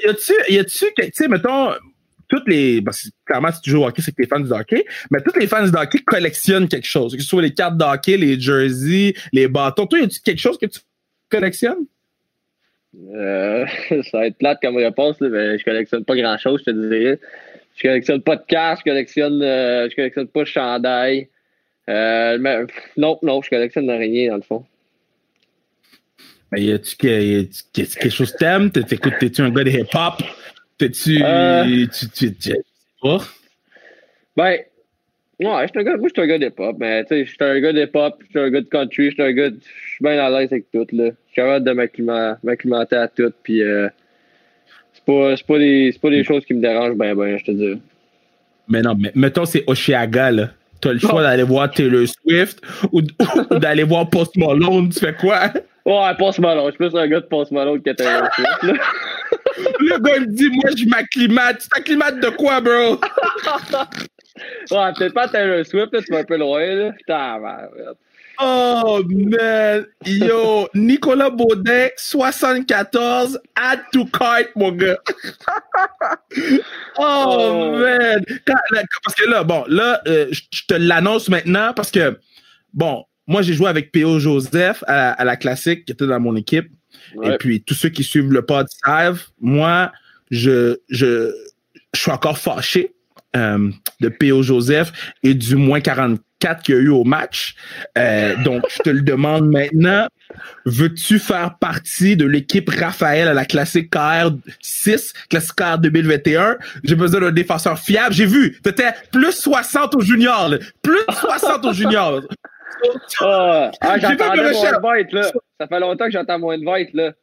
y 0.03 0.09
a-tu, 0.09 0.33
y 0.49 0.59
a-tu, 0.59 0.85
tu 0.97 1.11
sais, 1.13 1.27
mettons, 1.27 1.71
toutes 2.27 2.47
les. 2.47 2.81
Ben, 2.81 2.91
clairement, 3.25 3.51
si 3.51 3.61
tu 3.61 3.69
joues 3.69 3.83
au 3.83 3.87
hockey, 3.87 4.01
c'est 4.01 4.11
que 4.11 4.21
t'es 4.21 4.27
fan 4.27 4.43
du 4.43 4.51
hockey, 4.51 4.85
mais 5.11 5.21
toutes 5.21 5.37
les 5.37 5.47
fans 5.47 5.65
du 5.65 5.75
hockey 5.75 5.99
collectionnent 5.99 6.67
quelque 6.67 6.87
chose. 6.87 7.15
Que 7.15 7.21
ce 7.21 7.27
soit 7.27 7.41
les 7.41 7.53
cartes 7.53 7.77
de 7.77 7.83
hockey, 7.83 8.17
les 8.17 8.39
jerseys, 8.39 9.13
les 9.31 9.47
bâtons. 9.47 9.85
Toi, 9.85 9.99
y 9.99 10.03
a-tu 10.03 10.19
quelque 10.19 10.39
chose 10.39 10.57
que 10.57 10.65
tu 10.65 10.79
collectionnes? 11.29 11.85
Euh, 13.15 13.65
ça 14.11 14.17
va 14.19 14.27
être 14.27 14.37
plate 14.37 14.59
comme 14.61 14.77
réponse, 14.77 15.19
mais 15.21 15.57
je 15.57 15.63
collectionne 15.63 16.05
pas 16.05 16.15
grand 16.15 16.37
chose, 16.37 16.61
je 16.65 16.71
te 16.71 16.87
dirais. 16.89 17.19
Je 17.75 17.87
collectionne 17.87 18.21
pas 18.21 18.35
de 18.35 18.43
cartes, 18.47 18.81
je 18.85 18.91
collectionne, 18.91 19.41
euh, 19.41 19.89
je 19.89 19.95
collectionne 19.95 20.27
pas 20.27 20.41
de 20.41 20.47
chandail. 20.47 21.27
Euh, 21.89 22.37
mais, 22.39 22.59
non, 22.97 23.19
non, 23.21 23.41
je 23.41 23.49
collectionne 23.49 23.89
rien 23.89 24.29
dans 24.29 24.37
le 24.37 24.41
fond. 24.41 24.65
Mais 26.51 26.61
y 26.61 26.71
a-tu 26.71 26.95
quelque 26.95 28.09
chose 28.09 28.31
que 28.31 28.37
t'aimes? 28.37 28.71
T'es-tu 28.71 29.41
un 29.41 29.49
gars 29.49 29.63
de 29.63 29.71
hip-hop? 29.71 30.21
T'es-tu. 30.77 31.19
Euh, 31.23 31.87
tu, 31.87 32.09
tu, 32.09 32.35
tu, 32.35 32.53
pas? 33.01 33.19
Ben, 34.37 34.59
ouais, 35.39 35.67
je 35.67 35.79
un 35.79 35.83
gars, 35.83 35.97
moi, 35.97 36.09
je 36.09 36.13
suis 36.13 36.21
un 36.21 36.27
gars 36.27 36.37
de 36.37 36.45
hip-hop, 36.45 36.75
mais 36.79 37.03
tu 37.03 37.09
sais, 37.09 37.25
je 37.25 37.29
suis 37.31 37.37
un 37.39 37.59
gars 37.59 37.73
de 37.73 37.81
hip-hop, 37.81 38.21
je 38.21 38.29
suis 38.29 38.39
un 38.39 38.49
gars 38.49 38.61
de 38.61 38.67
country, 38.67 39.09
je 39.09 39.13
suis 39.13 39.23
un 39.23 39.31
gars 39.31 39.49
de, 39.49 39.59
je 39.59 39.89
suis 39.93 40.03
bien 40.03 40.23
à 40.23 40.29
l'aise 40.29 40.51
avec 40.51 40.69
tout, 40.71 40.87
là. 40.91 41.05
Je 41.05 41.31
suis 41.31 41.35
capable 41.35 41.65
de 41.65 41.71
m'acclimater 42.43 42.95
à 42.95 43.07
tout, 43.07 43.33
puis 43.43 43.61
euh, 43.63 43.89
c'est 45.05 45.13
pas, 45.13 45.35
pas, 45.47 45.59
des, 45.59 45.95
pas 46.01 46.09
des 46.09 46.23
choses 46.23 46.45
qui 46.45 46.53
me 46.53 46.61
dérangent 46.61 46.95
ben, 46.95 47.15
ben, 47.15 47.37
je 47.37 47.45
te 47.45 47.51
dis. 47.51 47.81
Mais 48.67 48.81
non, 48.81 48.95
mais 48.97 49.11
mettons, 49.15 49.45
c'est 49.45 49.63
Oshiaga, 49.67 50.31
là. 50.31 50.49
T'as 50.81 50.93
le 50.93 50.99
choix 50.99 51.21
d'aller 51.23 51.43
voir 51.43 51.71
Taylor 51.71 52.05
Swift 52.07 52.61
ou, 52.91 53.01
d'aller 53.51 53.83
voir 53.83 54.09
Post 54.09 54.35
Malone, 54.35 54.89
tu 54.89 54.99
fais 54.99 55.13
quoi? 55.13 55.49
Ouais, 55.85 56.15
Post 56.17 56.39
Malone. 56.39 56.65
Je 56.65 56.71
suis 56.71 56.89
plus 56.89 56.99
un 56.99 57.07
gars 57.07 57.21
de 57.21 57.25
Post 57.25 57.51
Malone 57.51 57.81
que 57.81 57.91
Taylor 57.91 58.27
Swift, 58.33 58.63
là. 58.63 58.73
Le 59.79 59.99
gars 59.99 60.19
me 60.19 60.25
dit, 60.25 60.49
moi, 60.49 60.71
je 60.75 60.85
m'acclimate. 60.85 61.59
Tu 61.59 61.69
t'acclimates 61.69 62.19
de 62.19 62.29
quoi, 62.29 62.59
bro? 62.59 62.99
ouais, 64.71 64.93
peut-être 64.97 65.13
pas 65.13 65.27
Taylor 65.27 65.65
Swift, 65.65 65.93
là, 65.93 66.01
tu 66.01 66.11
vas 66.11 66.19
un 66.19 66.23
peu 66.23 66.37
loin, 66.37 66.65
là. 66.65 66.91
Putain, 66.91 67.39
Oh, 68.39 69.01
man. 69.07 69.85
Yo, 70.05 70.67
Nicolas 70.73 71.29
Baudet, 71.29 71.93
74, 71.97 73.39
add 73.55 73.79
to 73.91 74.05
cart, 74.05 74.47
mon 74.55 74.71
gars. 74.71 74.97
oh, 76.97 76.97
oh, 76.97 77.77
man. 77.77 78.23
parce 79.03 79.15
que 79.15 79.29
là, 79.29 79.43
bon, 79.43 79.63
là, 79.67 80.01
euh, 80.07 80.27
je 80.31 80.61
te 80.67 80.73
l'annonce 80.73 81.29
maintenant 81.29 81.73
parce 81.73 81.91
que, 81.91 82.19
bon, 82.73 83.05
moi, 83.27 83.41
j'ai 83.41 83.53
joué 83.53 83.69
avec 83.69 83.91
P.O. 83.91 84.19
Joseph 84.19 84.83
à, 84.87 85.23
la 85.23 85.35
classique 85.35 85.85
qui 85.85 85.93
était 85.93 86.07
dans 86.07 86.19
mon 86.19 86.35
équipe. 86.35 86.71
Et 87.23 87.37
puis, 87.37 87.61
tous 87.61 87.73
ceux 87.73 87.89
qui 87.89 88.03
suivent 88.03 88.31
le 88.31 88.45
pod 88.45 88.67
savent, 88.83 89.23
moi, 89.39 89.91
je, 90.31 90.77
je, 90.89 91.33
je 91.93 91.99
suis 91.99 92.11
encore 92.11 92.37
fâché 92.37 92.93
euh, 93.35 93.69
de 93.99 94.09
P.O. 94.09 94.43
Joseph 94.43 94.91
et 95.23 95.33
du 95.33 95.55
moins 95.55 95.81
44 95.81 96.63
qu'il 96.63 96.75
y 96.75 96.77
a 96.77 96.81
eu 96.81 96.89
au 96.89 97.03
match. 97.03 97.55
Euh, 97.97 98.35
donc, 98.43 98.63
je 98.69 98.79
te 98.79 98.89
le 98.89 99.01
demande 99.01 99.49
maintenant. 99.49 100.07
Veux-tu 100.65 101.19
faire 101.19 101.57
partie 101.59 102.17
de 102.17 102.25
l'équipe 102.25 102.69
Raphaël 102.69 103.27
à 103.27 103.33
la 103.33 103.45
classique 103.45 103.89
KR 103.91 104.31
6, 104.61 105.13
classique 105.29 105.55
KR 105.55 105.77
2021? 105.77 106.57
J'ai 106.83 106.95
besoin 106.95 107.21
d'un 107.21 107.31
défenseur 107.31 107.79
fiable. 107.79 108.13
J'ai 108.13 108.25
vu, 108.25 108.59
t'étais 108.61 108.93
plus 109.11 109.31
60 109.31 109.95
au 109.95 110.01
junior, 110.01 110.53
plus 110.81 110.99
60 111.09 111.65
au 111.65 111.73
junior. 111.73 112.21
Ah, 113.21 113.71
ah 113.81 113.97
mon 113.97 114.93
invite, 114.93 115.13
là. 115.13 115.23
Ça 115.59 115.67
fait 115.67 115.79
longtemps 115.79 116.05
que 116.05 116.11
j'attends 116.11 116.39
mon 116.39 116.51
invite, 116.51 116.93
là. 116.93 117.13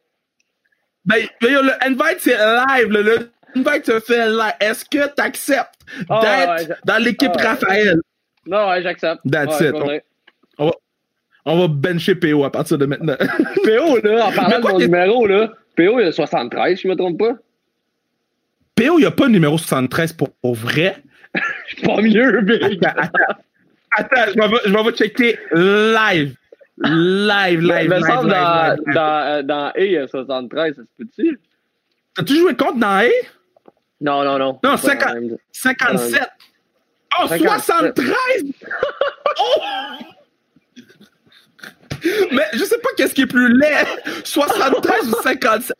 Ben, 1.05 1.25
le 1.41 1.85
invite, 1.85 2.19
c'est 2.19 2.37
live, 2.37 2.87
Le 2.89 3.31
invite 3.55 3.85
se 3.85 3.99
fait 3.99 4.27
live. 4.27 4.53
Est-ce 4.59 4.85
que 4.85 5.13
tu 5.13 5.21
acceptes 5.21 5.79
ah, 6.09 6.55
d'être 6.57 6.79
dans 6.85 7.03
l'équipe 7.03 7.31
ah, 7.39 7.49
Raphaël? 7.49 7.99
Non, 8.45 8.69
ouais, 8.69 8.81
j'accepte. 8.81 9.21
That's 9.29 9.59
it. 9.61 9.73
On, 10.57 10.65
va, 10.67 10.71
on 11.45 11.59
va 11.59 11.67
bencher 11.67 12.15
PO 12.15 12.43
à 12.43 12.51
partir 12.51 12.77
de 12.77 12.85
maintenant. 12.85 13.15
PO, 13.63 13.97
là, 14.03 14.27
en 14.27 14.31
parlant 14.31 14.59
de 14.59 14.67
mon 14.67 14.79
numéro, 14.79 15.27
là, 15.27 15.53
PO, 15.75 15.99
il 15.99 16.07
a 16.07 16.11
73, 16.11 16.75
si 16.75 16.83
je 16.83 16.87
me 16.87 16.95
trompe 16.95 17.19
pas. 17.19 17.33
PO, 18.75 18.97
il 18.97 19.01
n'y 19.01 19.05
a 19.05 19.11
pas 19.11 19.25
le 19.25 19.31
numéro 19.31 19.57
73 19.57 20.13
pour, 20.13 20.29
pour 20.41 20.55
vrai? 20.55 20.97
Je 21.67 21.75
suis 21.75 21.87
pas 21.87 22.01
mieux, 22.01 22.41
big. 22.41 22.83
Attends, 22.85 23.01
attends. 23.01 23.41
Attends, 23.97 24.31
je 24.33 24.73
vais, 24.73 24.91
je 24.91 24.95
checker 24.95 25.37
live. 25.53 26.35
Live, 26.77 27.61
live, 27.61 27.89
live. 27.89 27.89
Me 27.89 27.99
semble 27.99 28.29
dans, 28.29 28.77
dans, 28.93 29.45
dans 29.45 29.65
A, 29.67 29.79
il 29.79 29.91
y 29.91 29.97
a 29.97 30.07
73, 30.07 30.75
ça 30.75 30.81
se 30.81 30.87
peut-tu? 30.97 31.39
T'as-tu 32.15 32.35
joué 32.37 32.55
contre 32.55 32.79
dans 32.79 32.99
A? 32.99 33.09
Non, 34.01 34.23
non, 34.23 34.39
non. 34.39 34.59
Non, 34.63 34.77
50, 34.77 35.37
57. 35.51 36.27
Oh, 37.19 37.27
73! 37.27 38.15
oh! 39.39 39.61
Mais 42.31 42.47
je 42.53 42.63
sais 42.63 42.79
pas 42.79 42.89
qu'est-ce 42.97 43.13
qui 43.13 43.21
est 43.21 43.27
plus 43.27 43.55
laid, 43.59 43.85
73 44.23 45.07
ou 45.07 45.21
57. 45.21 45.77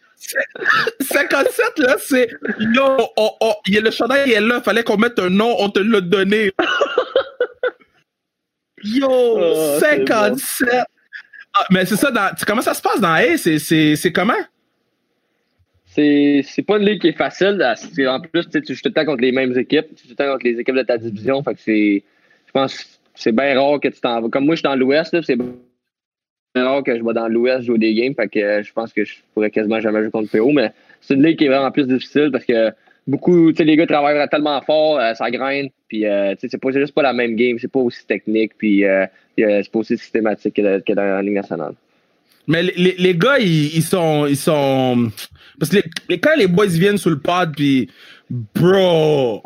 57, 1.01 1.79
là, 1.79 1.95
c'est. 1.99 2.29
Yo, 2.59 2.97
oh, 3.17 3.31
oh, 3.39 3.53
le 3.67 3.89
chandail 3.89 4.31
est 4.31 4.39
là, 4.39 4.61
fallait 4.61 4.83
qu'on 4.83 4.97
mette 4.97 5.17
un 5.17 5.29
nom, 5.29 5.55
on 5.57 5.69
te 5.69 5.79
l'a 5.79 6.01
donné. 6.01 6.51
Yo, 8.83 9.79
57. 9.79 10.69
Ah, 11.53 11.65
mais 11.71 11.85
c'est 11.85 11.95
ça, 11.95 12.11
dans, 12.11 12.29
comment 12.45 12.61
ça 12.61 12.73
se 12.75 12.81
passe 12.81 13.01
dans 13.01 13.13
A? 13.13 13.37
C'est 13.37 14.11
comment? 14.13 14.33
C'est 15.93 16.65
pas 16.65 16.77
une 16.77 16.85
ligue 16.85 17.01
qui 17.01 17.09
est 17.09 17.17
facile. 17.17 17.61
En 18.07 18.19
plus, 18.21 18.49
tu 18.49 18.59
joues 18.73 18.81
tout 18.81 18.89
le 18.89 18.93
temps 18.93 19.05
contre 19.05 19.21
les 19.21 19.33
mêmes 19.33 19.57
équipes. 19.57 19.87
Tu 19.95 20.03
joues 20.03 20.15
tout 20.15 20.15
le 20.19 20.25
temps 20.25 20.31
contre 20.31 20.45
les 20.45 20.59
équipes 20.59 20.75
de 20.75 20.83
ta 20.83 20.97
division. 20.97 21.43
Fait 21.43 21.53
que 21.53 21.59
c'est. 21.59 22.03
Je 22.47 22.51
pense 22.53 22.77
que 22.77 22.83
c'est 23.15 23.33
bien 23.33 23.59
rare 23.59 23.79
que 23.79 23.89
tu 23.89 23.99
t'en 23.99 24.21
vas. 24.21 24.29
Comme 24.29 24.45
moi, 24.45 24.55
je 24.55 24.59
suis 24.59 24.63
dans 24.63 24.75
l'Ouest, 24.75 25.21
c'est 25.21 25.35
bien 25.35 25.53
rare 26.55 26.83
que 26.83 26.97
je 26.97 27.03
vais 27.03 27.13
dans 27.13 27.27
l'Ouest 27.27 27.63
jouer 27.63 27.77
des 27.77 27.93
games. 27.93 28.13
Fait 28.15 28.29
que 28.29 28.39
euh, 28.39 28.63
je 28.63 28.71
pense 28.71 28.93
que 28.93 29.03
je 29.03 29.15
pourrais 29.33 29.51
quasiment 29.51 29.81
jamais 29.81 30.01
jouer 30.01 30.11
contre 30.11 30.31
PO. 30.31 30.51
Mais 30.51 30.71
c'est 31.01 31.15
une 31.15 31.23
ligue 31.23 31.37
qui 31.37 31.45
est 31.45 31.49
vraiment 31.49 31.71
plus 31.71 31.87
difficile 31.87 32.29
parce 32.31 32.45
que 32.45 32.71
beaucoup, 33.05 33.51
tu 33.51 33.57
sais, 33.57 33.63
les 33.65 33.75
gars 33.75 33.85
travaillent 33.85 34.29
tellement 34.29 34.61
fort, 34.61 34.97
euh, 34.97 35.13
ça 35.13 35.29
graine, 35.29 35.69
puis 35.89 36.05
euh, 36.05 36.35
tu 36.35 36.47
sais, 36.47 36.57
c'est 36.61 36.79
juste 36.79 36.93
pas 36.93 37.01
la 37.01 37.13
même 37.13 37.35
game, 37.35 37.57
c'est 37.59 37.71
pas 37.71 37.79
aussi 37.79 38.05
technique, 38.05 38.53
puis 38.57 38.83
c'est 39.35 39.71
pas 39.71 39.79
aussi 39.79 39.97
systématique 39.97 40.55
que, 40.55 40.93
dans 40.93 41.03
la 41.03 41.21
Ligue 41.21 41.33
nationale. 41.33 41.73
Mais 42.47 42.63
les, 42.63 42.95
les 42.97 43.15
gars, 43.15 43.39
ils, 43.39 43.83
sont, 43.83 44.25
ils 44.25 44.37
sont, 44.37 45.11
parce 45.59 45.71
que 45.71 45.77
les, 46.09 46.19
quand 46.19 46.35
les 46.35 46.47
boys 46.47 46.65
viennent 46.67 46.97
sur 46.97 47.09
le 47.09 47.19
pod, 47.19 47.55
puis 47.55 47.89
bro, 48.29 49.43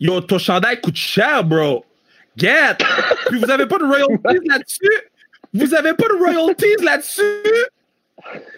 yo, 0.00 0.20
ton 0.20 0.38
chandail 0.38 0.80
coûte 0.80 0.96
cher, 0.96 1.44
bro. 1.44 1.84
Get! 2.36 2.78
Puis 3.28 3.38
vous 3.38 3.50
avez 3.50 3.66
pas 3.66 3.78
de 3.78 3.84
royalties 3.84 4.48
là-dessus? 4.48 5.00
Vous 5.52 5.74
avez 5.74 5.94
pas 5.94 6.08
de 6.08 6.18
royalties 6.18 6.84
là-dessus? 6.84 7.22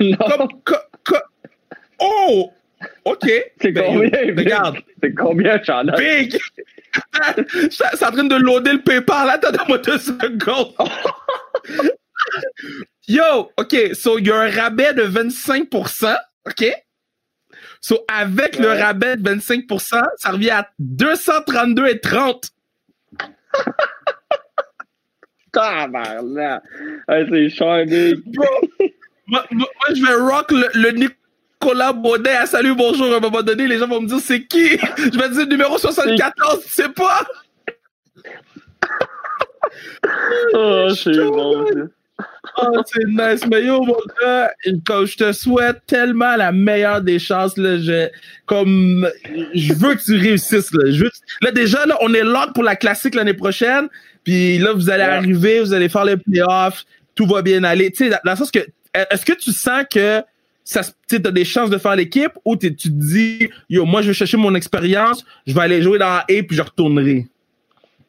Non. 0.01 0.49
oh! 1.99 2.53
OK. 3.05 3.31
C'est 3.61 3.73
ben, 3.73 3.85
combien? 3.87 4.11
Regarde. 4.37 4.79
C'est 5.03 5.15
combien, 5.15 5.63
Charlotte? 5.63 5.99
Big! 5.99 6.39
C'est 7.71 8.05
en 8.05 8.11
train 8.11 8.25
de 8.25 8.35
loader 8.37 8.73
le 8.73 8.83
PayPal. 8.83 9.27
Là, 9.27 9.33
attends-moi 9.35 9.79
deux 9.79 9.99
secondes. 9.99 10.75
Yo, 13.09 13.51
OK. 13.57 13.95
So, 13.95 14.19
il 14.19 14.27
y 14.27 14.31
a 14.31 14.37
un 14.37 14.51
rabais 14.51 14.95
de 14.95 15.03
25%. 15.03 16.17
OK? 16.47 16.65
So, 17.81 18.05
avec 18.09 18.59
le 18.59 18.69
rabais 18.69 19.17
de 19.17 19.29
25%, 19.29 20.03
ça 20.17 20.31
revient 20.31 20.51
à 20.51 20.69
232,30. 20.81 22.51
Tabarnak! 25.53 26.63
c'est 27.09 27.51
cher, 27.51 27.85
big. 27.85 28.23
moi, 29.27 29.45
moi, 29.51 29.69
je 29.95 30.07
vais 30.07 30.15
rock 30.15 30.51
le, 30.51 30.69
le 30.75 30.91
Nicolas 30.93 31.93
Baudet 31.93 32.31
à 32.31 32.47
Salut 32.47 32.75
Bonjour 32.75 33.13
à 33.13 33.17
un 33.17 33.21
moment 33.21 33.43
donné, 33.43 33.69
les 33.69 33.77
gens 33.79 33.87
vont 33.87 34.01
me 34.01 34.09
dire 34.09 34.21
c'est 34.21 34.47
qui? 34.47 34.79
Je 34.97 35.19
vais 35.19 35.29
dire 35.29 35.47
numéro 35.47 35.77
74, 35.77 36.65
tu 36.65 36.69
sais 36.71 36.89
pas? 36.89 37.27
Oh, 40.55 40.89
c'est 40.95 41.13
bon. 41.13 41.67
Oh, 42.61 42.83
c'est 42.87 43.07
nice. 43.07 43.47
Mais 43.51 43.65
yo, 43.65 43.83
mon 43.83 43.97
gars, 44.21 44.51
comme 44.85 45.07
je 45.07 45.17
te 45.17 45.33
souhaite 45.33 45.79
tellement 45.87 46.37
la 46.37 46.53
meilleure 46.53 47.01
des 47.01 47.19
chances, 47.19 47.57
là, 47.57 47.79
je, 47.79 48.09
comme, 48.47 49.09
je 49.55 49.73
veux 49.73 49.95
que 49.95 50.03
tu 50.05 50.17
réussisses, 50.17 50.73
là. 50.75 50.91
Je 50.91 51.05
veux 51.05 51.11
là, 51.41 51.51
déjà, 51.51 51.87
là, 51.87 51.97
on 52.03 52.13
est 52.13 52.23
lock 52.23 52.53
pour 52.55 52.63
la 52.65 52.77
classique 52.77 53.15
l'année 53.15 53.35
prochaine. 53.35 53.89
Puis 54.25 54.59
là, 54.59 54.73
vous 54.73 54.91
allez 54.91 55.03
Ouais. 55.05 55.09
arriver, 55.11 55.61
vous 55.61 55.73
allez 55.73 55.89
faire 55.89 56.05
les 56.05 56.17
playoffs, 56.17 56.85
tout 57.15 57.27
va 57.27 57.43
bien 57.43 57.65
aller. 57.65 57.91
Tu 57.91 58.05
sais, 58.05 58.11
dans, 58.11 58.19
dans 58.25 58.33
le 58.33 58.37
sens 58.37 58.51
que, 58.51 58.61
est-ce 59.11 59.25
que 59.25 59.33
tu 59.33 59.51
sens 59.53 59.85
que 59.91 60.23
ça, 60.65 60.83
tu 61.09 61.17
as 61.17 61.31
des 61.31 61.45
chances 61.45 61.71
de 61.71 61.79
faire 61.79 61.97
l'équipe 61.97 62.33
ou 62.45 62.57
tu 62.57 62.75
te 62.75 62.89
dis, 62.89 63.49
yo, 63.69 63.85
moi, 63.85 64.03
je 64.03 64.09
vais 64.09 64.15
chercher 64.15 64.37
mon 64.37 64.55
expérience, 64.55 65.25
je 65.47 65.55
vais 65.55 65.61
aller 65.63 65.83
jouer 65.83 65.99
dans 65.99 66.07
A 66.07 66.25
puis 66.27 66.47
je 66.57 66.63
retournerai? 66.63 67.27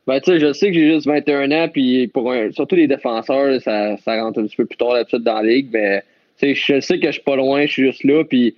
Ben, 0.06 0.20
tu 0.20 0.32
sais, 0.32 0.40
je 0.40 0.52
sais 0.52 0.68
que 0.68 0.74
j'ai 0.74 0.92
juste 0.94 1.08
21 1.08 1.52
ans, 1.52 1.70
puis 1.70 2.08
pour 2.08 2.32
un- 2.32 2.52
surtout 2.52 2.76
les 2.76 2.88
défenseurs, 2.88 3.62
ça, 3.62 3.96
ça 3.98 4.22
rentre 4.22 4.40
un 4.40 4.46
petit 4.46 4.58
peu 4.58 4.66
plus 4.66 4.78
tard 4.78 4.94
d'habitude 4.94 5.24
dans 5.24 5.36
la 5.42 5.44
ligue, 5.44 5.70
mais 5.72 6.04
je 6.42 6.80
sais 6.82 7.00
que 7.00 7.08
je 7.08 7.12
suis 7.14 7.22
pas 7.22 7.38
loin, 7.38 7.66
je 7.66 7.72
suis 7.72 7.86
juste 7.86 8.04
là, 8.04 8.24
puis 8.26 8.56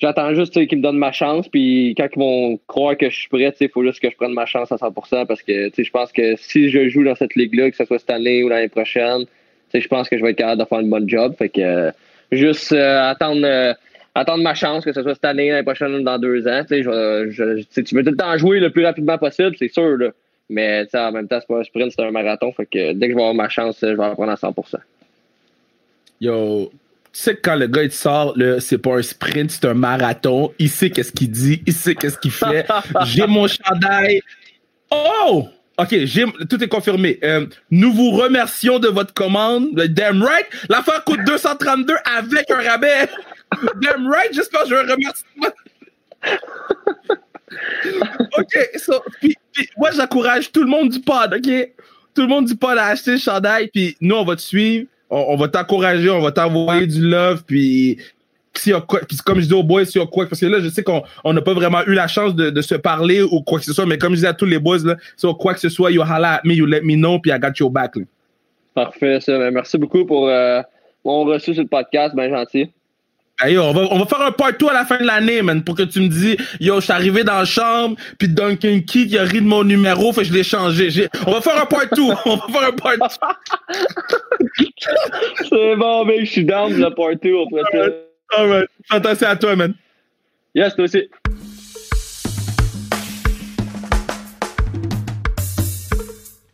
j'attends 0.00 0.34
juste 0.34 0.66
qu'ils 0.66 0.78
me 0.78 0.82
donnent 0.82 0.98
ma 0.98 1.12
chance, 1.12 1.48
puis 1.48 1.94
quand 1.96 2.08
ils 2.14 2.18
vont 2.18 2.58
croire 2.66 2.96
que 2.96 3.08
je 3.08 3.14
suis 3.16 3.28
prêt, 3.28 3.54
il 3.60 3.68
faut 3.68 3.84
juste 3.84 4.00
que 4.00 4.10
je 4.10 4.16
prenne 4.16 4.32
ma 4.32 4.46
chance 4.46 4.72
à 4.72 4.76
100%, 4.76 5.26
parce 5.26 5.42
que 5.42 5.70
je 5.76 5.90
pense 5.90 6.10
que 6.10 6.34
si 6.36 6.68
je 6.70 6.88
joue 6.88 7.04
dans 7.04 7.14
cette 7.14 7.36
ligue-là, 7.36 7.70
que 7.70 7.76
ce 7.76 7.84
soit 7.84 8.00
cette 8.00 8.10
année 8.10 8.42
ou 8.42 8.48
l'année 8.48 8.68
prochaine, 8.68 9.26
je 9.72 9.88
pense 9.88 10.08
que 10.08 10.18
je 10.18 10.22
vais 10.24 10.30
être 10.30 10.38
capable 10.38 10.60
de 10.60 10.66
faire 10.66 10.80
une 10.80 10.90
bonne 10.90 11.08
job, 11.08 11.34
fait 11.38 11.48
que 11.50 11.90
juste 12.32 12.72
euh, 12.72 13.10
attendre... 13.10 13.44
euh, 13.44 13.72
attendre 14.16 14.44
ma 14.44 14.54
chance, 14.54 14.84
que 14.84 14.92
ce 14.92 15.02
soit 15.02 15.14
cette 15.14 15.24
année, 15.24 15.50
l'année 15.50 15.64
prochaine 15.64 15.92
ou 15.94 16.00
dans 16.02 16.18
deux 16.20 16.46
ans. 16.46 16.62
Je 16.70 16.76
je- 17.30 17.80
tu 17.82 17.94
veux 17.96 18.04
tout 18.04 18.10
le 18.12 18.16
temps 18.16 18.36
jouer 18.38 18.60
le 18.60 18.70
plus 18.70 18.84
rapidement 18.84 19.18
possible, 19.18 19.56
c'est 19.58 19.66
sûr. 19.72 19.96
Là. 19.96 20.10
Mais 20.50 20.86
en 20.94 21.12
même 21.12 21.28
temps, 21.28 21.38
c'est 21.40 21.46
pas 21.46 21.60
un 21.60 21.64
sprint, 21.64 21.92
c'est 21.92 22.04
un 22.04 22.10
marathon. 22.10 22.52
Fait 22.52 22.66
que 22.66 22.92
dès 22.92 23.06
que 23.06 23.12
je 23.12 23.16
vais 23.16 23.22
avoir 23.22 23.34
ma 23.34 23.48
chance, 23.48 23.78
je 23.80 23.86
vais 23.86 24.04
en 24.04 24.14
prendre 24.14 24.32
à 24.32 24.36
100%. 24.36 24.76
Yo, 26.20 26.70
tu 27.12 27.20
sais 27.20 27.36
que 27.36 27.40
quand 27.42 27.56
le 27.56 27.66
gars 27.66 27.82
il 27.82 27.88
te 27.88 27.94
sort, 27.94 28.36
c'est 28.60 28.78
pas 28.78 28.96
un 28.96 29.02
sprint, 29.02 29.50
c'est 29.50 29.64
un 29.66 29.74
marathon. 29.74 30.52
Il 30.58 30.68
sait 30.68 30.90
qu'est-ce 30.90 31.12
qu'il 31.12 31.30
dit, 31.30 31.62
il 31.66 31.72
sait 31.72 31.94
qu'est-ce 31.94 32.18
qu'il 32.18 32.30
fait. 32.30 32.66
J'ai 33.04 33.26
mon 33.26 33.46
chandail. 33.46 34.20
Oh! 34.90 35.48
OK, 35.76 35.94
tout 36.48 36.62
est 36.62 36.68
confirmé. 36.68 37.18
Euh, 37.24 37.46
nous 37.70 37.92
vous 37.92 38.12
remercions 38.12 38.78
de 38.78 38.86
votre 38.88 39.12
commande. 39.12 39.68
Le 39.76 39.88
Damn 39.88 40.22
right. 40.22 40.46
L'affaire 40.68 41.02
coûte 41.04 41.20
232 41.26 41.94
avec 42.16 42.50
un 42.50 42.62
rabais. 42.62 43.08
Damn 43.82 44.08
right, 44.08 44.32
j'espère 44.32 44.62
que 44.62 44.68
je 44.68 44.74
vais 44.74 44.92
remercier. 44.92 45.26
OK, 48.38 49.00
puis, 49.20 49.36
moi, 49.76 49.90
j'encourage 49.92 50.50
tout 50.50 50.62
le 50.62 50.68
monde 50.68 50.88
du 50.88 51.00
pod, 51.00 51.34
OK? 51.34 51.72
Tout 52.14 52.22
le 52.22 52.28
monde 52.28 52.46
du 52.46 52.56
pod 52.56 52.76
à 52.78 52.86
acheter 52.86 53.12
le 53.12 53.18
chandail, 53.18 53.68
puis 53.68 53.96
nous, 54.00 54.14
on 54.14 54.24
va 54.24 54.36
te 54.36 54.40
suivre, 54.40 54.86
on, 55.10 55.24
on 55.28 55.36
va 55.36 55.48
t'encourager, 55.48 56.10
on 56.10 56.20
va 56.20 56.32
t'envoyer 56.32 56.86
du 56.86 57.00
love, 57.00 57.44
puis 57.44 57.98
quoi, 58.86 59.00
puis 59.00 59.16
comme 59.18 59.40
je 59.40 59.46
dis 59.46 59.54
aux 59.54 59.62
boys, 59.62 59.82
y 59.94 59.98
a 59.98 60.06
quoi, 60.06 60.26
parce 60.26 60.40
que 60.40 60.46
là, 60.46 60.60
je 60.60 60.68
sais 60.68 60.82
qu'on 60.82 61.02
on 61.24 61.32
n'a 61.32 61.42
pas 61.42 61.54
vraiment 61.54 61.82
eu 61.86 61.94
la 61.94 62.06
chance 62.06 62.34
de, 62.34 62.60
se 62.60 62.74
parler 62.74 63.22
ou 63.22 63.42
quoi 63.42 63.58
que 63.58 63.64
ce 63.64 63.72
soit, 63.72 63.86
mais 63.86 63.98
comme 63.98 64.14
je 64.14 64.20
dis 64.20 64.26
à 64.26 64.34
tous 64.34 64.46
les 64.46 64.58
boys, 64.58 64.78
là, 64.84 64.96
y 65.22 65.26
a 65.26 65.34
quoi 65.34 65.54
que 65.54 65.60
ce 65.60 65.68
soit, 65.68 65.90
you 65.90 66.02
holla 66.02 66.34
at 66.34 66.40
me, 66.44 66.54
you 66.54 66.66
let 66.66 66.82
me 66.82 66.94
know, 66.94 67.18
puis 67.18 67.32
I 67.32 67.38
got 67.38 67.52
your 67.58 67.70
back. 67.70 67.94
Parfait. 68.74 69.18
Ben, 69.26 69.50
merci 69.50 69.78
beaucoup 69.78 70.04
pour 70.04 70.28
euh, 70.28 70.60
mon 71.04 71.24
reçu 71.24 71.54
sur 71.54 71.62
le 71.62 71.68
podcast, 71.68 72.14
bien 72.14 72.28
gentil. 72.28 72.70
Hey, 73.40 73.58
on, 73.58 73.72
va, 73.72 73.88
on 73.90 73.98
va 73.98 74.06
faire 74.06 74.22
un 74.22 74.30
part 74.30 74.52
2 74.56 74.68
à 74.68 74.72
la 74.72 74.84
fin 74.84 74.96
de 74.96 75.04
l'année, 75.04 75.42
man, 75.42 75.64
pour 75.64 75.74
que 75.74 75.82
tu 75.82 76.00
me 76.00 76.06
dis, 76.06 76.36
yo, 76.60 76.76
je 76.76 76.84
suis 76.84 76.92
arrivé 76.92 77.24
dans 77.24 77.38
la 77.38 77.44
chambre, 77.44 77.96
puis 78.16 78.28
Duncan 78.28 78.80
Key 78.86 79.06
qui 79.06 79.18
a 79.18 79.24
ri 79.24 79.40
de 79.40 79.46
mon 79.46 79.64
numéro, 79.64 80.12
fait 80.12 80.22
que 80.22 80.28
je 80.28 80.32
l'ai 80.32 80.44
changé. 80.44 81.08
On 81.26 81.32
va 81.32 81.40
faire 81.40 81.60
un 81.60 81.66
part 81.66 81.86
2. 81.92 82.02
on 82.26 82.36
va 82.36 82.46
faire 82.46 82.68
un 82.68 82.72
part 82.72 82.92
2. 82.96 84.64
c'est 85.48 85.76
bon, 85.76 86.04
mec, 86.04 86.26
je 86.26 86.30
suis 86.30 86.44
down 86.44 86.72
le 86.72 86.94
party 86.94 87.32
au 87.32 87.48
prochain. 87.48 87.90
Alright. 88.36 88.68
Fantastique 88.88 89.26
à 89.26 89.34
toi, 89.34 89.56
man. 89.56 89.74
Yes, 90.54 90.76
toi 90.76 90.84
aussi. 90.84 91.08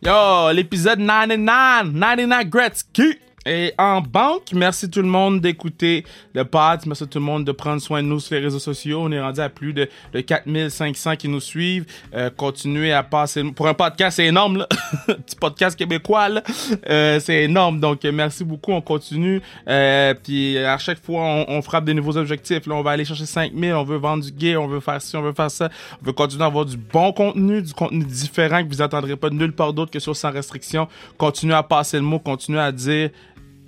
Yo, 0.02 0.50
l'épisode 0.54 0.98
99, 1.00 1.92
99 1.92 2.44
Gretzky 2.46 3.18
est 3.46 3.74
en 3.78 4.00
banque. 4.00 4.52
Merci 4.52 4.90
tout 4.90 5.02
le 5.02 5.08
monde 5.08 5.40
d'écouter 5.40 6.04
le 6.34 6.44
pod. 6.44 6.80
Merci 6.86 7.06
tout 7.06 7.18
le 7.18 7.24
monde 7.24 7.44
de 7.44 7.52
prendre 7.52 7.80
soin 7.80 8.02
de 8.02 8.08
nous 8.08 8.20
sur 8.20 8.34
les 8.34 8.40
réseaux 8.40 8.58
sociaux. 8.58 9.00
On 9.02 9.12
est 9.12 9.20
rendu 9.20 9.40
à 9.40 9.48
plus 9.48 9.72
de, 9.72 9.88
de 10.12 10.20
4500 10.20 11.16
qui 11.16 11.28
nous 11.28 11.40
suivent. 11.40 11.86
Euh, 12.14 12.30
continuez 12.34 12.92
à 12.92 13.02
passer. 13.02 13.42
Pour 13.52 13.66
un 13.68 13.74
podcast, 13.74 14.16
c'est 14.16 14.26
énorme, 14.26 14.58
là. 14.58 14.68
Petit 15.06 15.36
podcast 15.36 15.78
québécois, 15.78 16.28
là. 16.28 16.42
Euh, 16.88 17.18
c'est 17.20 17.44
énorme. 17.44 17.80
Donc, 17.80 18.04
euh, 18.04 18.12
merci 18.12 18.44
beaucoup. 18.44 18.72
On 18.72 18.80
continue. 18.80 19.40
Euh, 19.68 20.14
puis 20.14 20.58
à 20.58 20.78
chaque 20.78 21.02
fois, 21.02 21.22
on, 21.22 21.46
on 21.48 21.62
frappe 21.62 21.84
des 21.84 21.94
nouveaux 21.94 22.16
objectifs. 22.16 22.66
Là, 22.66 22.74
on 22.74 22.82
va 22.82 22.92
aller 22.92 23.04
chercher 23.04 23.26
5000. 23.26 23.72
On 23.72 23.84
veut 23.84 23.96
vendre 23.96 24.24
du 24.24 24.32
gay. 24.32 24.56
On 24.56 24.66
veut 24.66 24.80
faire 24.80 25.00
ci, 25.00 25.16
on 25.16 25.22
veut 25.22 25.32
faire 25.32 25.50
ça. 25.50 25.70
On 26.02 26.06
veut 26.06 26.12
continuer 26.12 26.44
à 26.44 26.46
avoir 26.46 26.66
du 26.66 26.76
bon 26.76 27.12
contenu, 27.12 27.62
du 27.62 27.72
contenu 27.72 28.04
différent 28.04 28.62
que 28.62 28.68
vous 28.68 28.82
n'entendrez 28.82 29.16
pas 29.16 29.30
nulle 29.30 29.52
part 29.52 29.72
d'autre 29.72 29.90
que 29.90 29.98
sur 29.98 30.14
Sans 30.14 30.30
Restriction. 30.30 30.88
Continuez 31.16 31.54
à 31.54 31.62
passer 31.62 31.96
le 31.96 32.02
mot. 32.02 32.18
Continuez 32.18 32.60
à 32.60 32.72
dire 32.72 33.10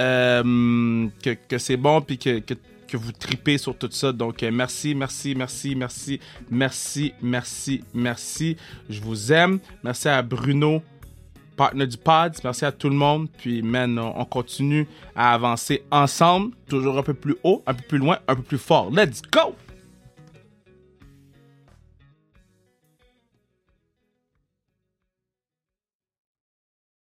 euh, 0.01 1.09
que, 1.23 1.31
que 1.49 1.59
c'est 1.59 1.77
bon 1.77 2.01
puis 2.01 2.19
que, 2.19 2.39
que, 2.41 2.55
que 2.89 2.97
vous 2.97 3.13
tripez 3.13 3.59
sur 3.59 3.77
tout 3.77 3.89
ça. 3.91 4.13
Donc, 4.13 4.43
euh, 4.43 4.51
merci, 4.53 4.95
merci, 4.95 5.35
merci, 5.35 5.75
merci, 5.75 6.21
merci, 6.51 7.15
merci, 7.23 7.85
merci. 7.95 8.57
Je 8.89 9.01
vous 9.01 9.33
aime. 9.33 9.59
Merci 9.83 10.09
à 10.09 10.23
Bruno, 10.23 10.83
partenaire 11.57 11.89
du 11.89 11.97
pod. 11.97 12.33
Merci 12.45 12.65
à 12.65 12.73
tout 12.73 12.89
le 12.89 12.97
monde. 12.97 13.29
Puis, 13.39 13.63
man, 13.63 13.99
on, 13.99 14.21
on 14.21 14.25
continue 14.25 14.87
à 15.15 15.35
avancer 15.35 15.85
ensemble, 15.91 16.53
toujours 16.69 16.99
un 16.99 17.03
peu 17.03 17.15
plus 17.15 17.37
haut, 17.45 17.63
un 17.67 17.75
peu 17.75 17.83
plus 17.89 17.99
loin, 17.99 18.19
un 18.29 18.35
peu 18.35 18.43
plus 18.43 18.59
fort. 18.59 18.91
Let's 18.91 19.23
go! 19.23 19.55